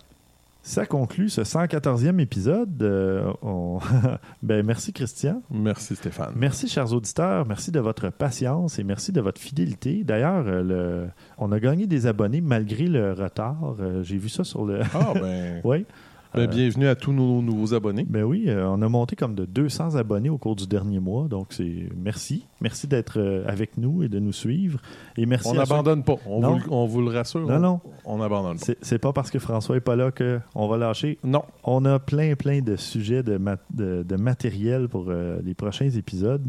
[0.62, 2.82] Ça conclut ce 114e épisode.
[2.82, 3.78] Euh, on...
[4.42, 5.42] ben, merci Christian.
[5.50, 6.32] Merci Stéphane.
[6.36, 7.46] Merci chers auditeurs.
[7.46, 10.04] Merci de votre patience et merci de votre fidélité.
[10.04, 11.08] D'ailleurs, euh, le...
[11.38, 13.76] on a gagné des abonnés malgré le retard.
[13.80, 14.80] Euh, j'ai vu ça sur le...
[14.94, 15.60] Ah ben...
[15.64, 15.86] oui.
[16.34, 18.04] Ben, bienvenue à tous nos nouveaux abonnés.
[18.06, 21.26] Ben oui, euh, on a monté comme de 200 abonnés au cours du dernier mois.
[21.26, 22.44] Donc, c'est merci.
[22.60, 24.78] Merci d'être euh, avec nous et de nous suivre.
[25.16, 26.16] Et merci on n'abandonne pas.
[26.26, 27.48] On vous, on vous, le rassure.
[27.48, 27.80] Non, non.
[28.04, 28.72] On n'abandonne pas.
[28.82, 31.18] C'est pas parce que François n'est pas là qu'on va lâcher.
[31.24, 31.42] Non.
[31.64, 33.40] On a plein, plein de sujets de,
[33.72, 36.46] de, matériel pour euh, les prochains épisodes.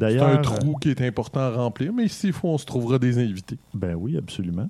[0.00, 3.18] C'est un trou qui est important à remplir, mais s'il faut, on se trouvera des
[3.18, 3.58] invités.
[3.72, 4.68] Ben oui, absolument.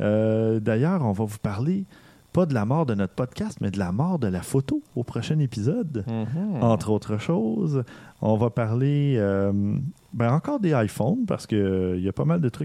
[0.00, 1.84] D'ailleurs, on va vous parler
[2.34, 5.04] pas de la mort de notre podcast, mais de la mort de la photo au
[5.04, 6.04] prochain épisode.
[6.08, 6.62] Mm-hmm.
[6.62, 7.84] Entre autres choses,
[8.20, 9.52] on va parler euh,
[10.12, 12.62] ben encore des iPhones parce qu'il euh, y a pas mal de trucs